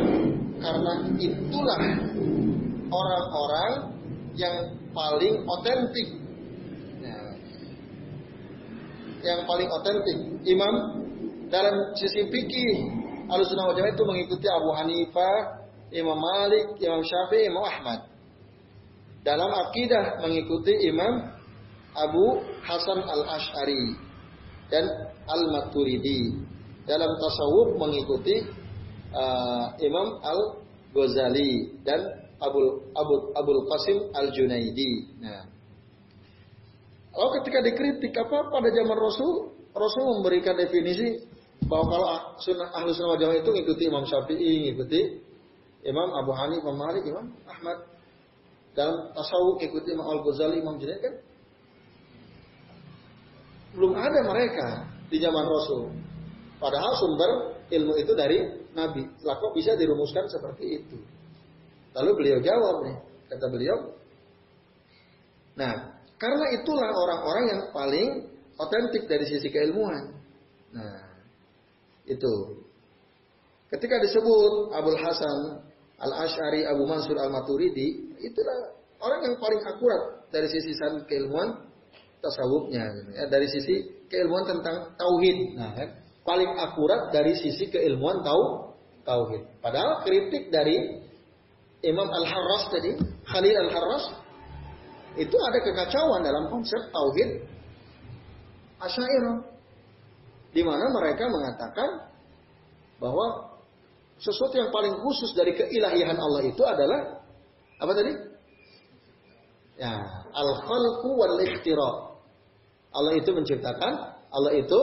[0.59, 1.83] karena itulah
[2.89, 3.73] orang-orang
[4.33, 4.57] yang
[4.97, 6.09] paling otentik.
[7.05, 7.37] Nah,
[9.21, 10.19] yang paling otentik.
[10.49, 10.75] Imam
[11.53, 12.98] dalam sisi fikih
[13.29, 15.37] Ahlussunnah wal Jamaah itu mengikuti Abu Hanifah,
[15.93, 18.01] Imam Malik, Imam Syafi'i, Imam Ahmad.
[19.21, 21.29] Dalam akidah mengikuti Imam
[21.93, 23.97] Abu Hasan Al-Ash'ari
[24.73, 24.85] dan
[25.29, 26.41] Al-Maturidi.
[26.89, 28.49] Dalam tasawuf mengikuti
[29.13, 32.01] uh, Imam Al-Ghazali dan
[32.41, 35.21] Abu Abu Abul Qasim Al-Junaidi.
[35.21, 35.59] Nah,
[37.19, 41.19] Lalu ketika dikritik apa pada zaman Rasul, Rasul memberikan definisi
[41.67, 42.07] bahwa kalau
[42.39, 45.01] sunnah ahlu sunnah wal itu ngikuti Imam Syafi'i, ngikuti
[45.83, 47.79] Imam Abu Hanifah, Imam Malik, Imam Ahmad.
[48.79, 51.15] Dalam tasawuf ngikuti Imam Al Ghazali, Imam Junaid kan
[53.75, 54.69] belum ada mereka
[55.11, 55.93] di zaman Rasul.
[56.63, 57.31] Padahal sumber
[57.71, 58.39] ilmu itu dari
[58.75, 59.03] Nabi.
[59.27, 60.99] Lah kok bisa dirumuskan seperti itu?
[61.95, 62.97] Lalu beliau jawab nih,
[63.31, 63.99] kata beliau,
[65.59, 65.75] Nah,
[66.23, 68.09] karena itulah orang-orang yang paling
[68.55, 70.15] otentik dari sisi keilmuan.
[70.71, 71.08] Nah,
[72.09, 72.35] itu.
[73.69, 75.61] Ketika disebut Abul Hasan
[76.01, 78.73] Al Ashari Abu Mansur Al Maturidi, itulah
[79.05, 80.73] orang yang paling akurat dari sisi
[81.05, 81.69] keilmuan
[82.25, 85.39] tasawufnya, ya, dari sisi keilmuan tentang tauhid.
[85.55, 85.89] Nah, kan?
[86.29, 88.77] paling akurat dari sisi keilmuan tau
[89.09, 89.65] tauhid.
[89.65, 91.01] Padahal kritik dari
[91.81, 92.93] Imam Al Harras tadi,
[93.25, 94.05] Khalil Al Harras,
[95.17, 97.43] itu ada kekacauan dalam konsep tauhid
[98.79, 99.58] Asyairah.
[100.53, 102.09] Di mana mereka mengatakan
[102.99, 103.57] bahwa
[104.19, 107.23] sesuatu yang paling khusus dari keilahian Allah itu adalah
[107.79, 108.13] apa tadi?
[109.79, 109.95] Ya,
[110.35, 111.91] al-khalqu wal ikhtira.
[112.91, 113.93] Allah itu menciptakan,
[114.33, 114.81] Allah itu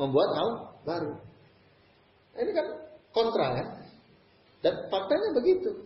[0.00, 0.48] membuat hal
[0.88, 1.12] baru.
[2.32, 2.66] Ini kan
[3.12, 3.64] kontra ya.
[4.64, 5.84] Dan faktanya begitu.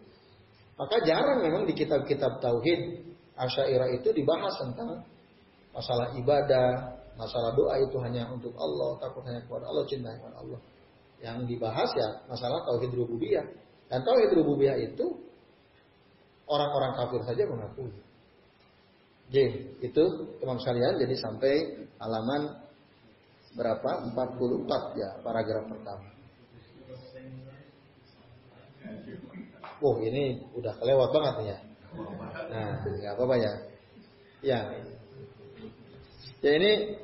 [0.77, 3.03] Maka jarang memang di kitab-kitab tauhid
[3.37, 5.05] Asyairah itu dibahas tentang
[5.77, 10.61] masalah ibadah, Masalah doa itu hanya untuk Allah, takut hanya kepada Allah, cinta kepada Allah.
[11.17, 13.45] Yang dibahas ya masalah tauhid rububiyah.
[13.89, 15.07] Dan tauhid rububiyah itu
[16.45, 17.93] orang-orang kafir saja mengakui.
[19.27, 19.37] J,
[19.83, 20.03] itu
[20.39, 21.55] teman sekalian jadi sampai
[21.99, 22.63] halaman
[23.57, 23.91] berapa?
[24.13, 26.07] 44 ya, paragraf pertama.
[29.81, 31.59] Oh ini udah kelewat banget ya.
[32.53, 33.53] Nah, nggak apa-apa ya.
[34.45, 34.61] Ya.
[36.47, 36.95] Ya ini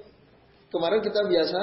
[0.70, 1.60] kemarin kita biasa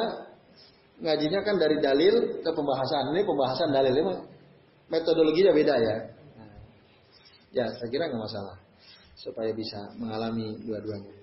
[1.00, 3.16] ngajinya kan dari dalil ke pembahasan.
[3.16, 4.14] Ini pembahasan dalil ini
[4.92, 5.96] metodologinya beda ya.
[7.56, 8.60] ya, saya kira nggak masalah
[9.16, 11.14] supaya bisa mengalami dua-duanya.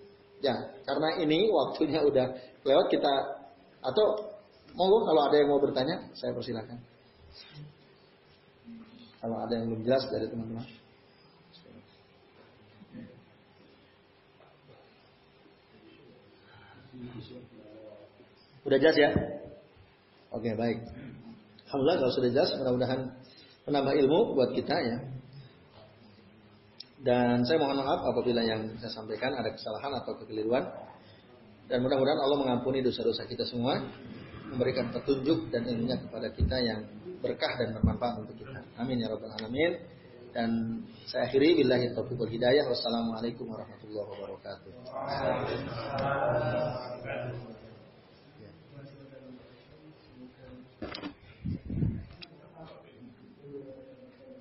[0.41, 0.57] Ya,
[0.89, 2.25] karena ini waktunya udah
[2.65, 3.13] lewat kita
[3.85, 4.07] atau
[4.73, 6.81] monggo kalau ada yang mau bertanya, saya persilahkan.
[9.21, 10.65] Kalau ada yang belum jelas dari teman-teman.
[18.67, 19.11] Udah jelas ya?
[20.35, 20.79] Oke, baik.
[21.71, 23.01] Alhamdulillah kalau sudah jelas, mudah-mudahan
[23.67, 24.99] menambah ilmu buat kita ya.
[27.07, 30.67] Dan saya mohon maaf apabila yang saya sampaikan ada kesalahan atau kekeliruan.
[31.67, 33.83] Dan mudah-mudahan Allah mengampuni dosa-dosa kita semua,
[34.51, 36.81] memberikan petunjuk dan ilmunya kepada kita yang
[37.19, 38.63] berkah dan bermanfaat untuk kita.
[38.79, 39.96] Amin ya rabbal alamin
[40.37, 42.69] dan saya akhiri billahi taufiq wal hidayah.
[42.69, 44.69] Wassalamualaikum warahmatullahi wabarakatuh.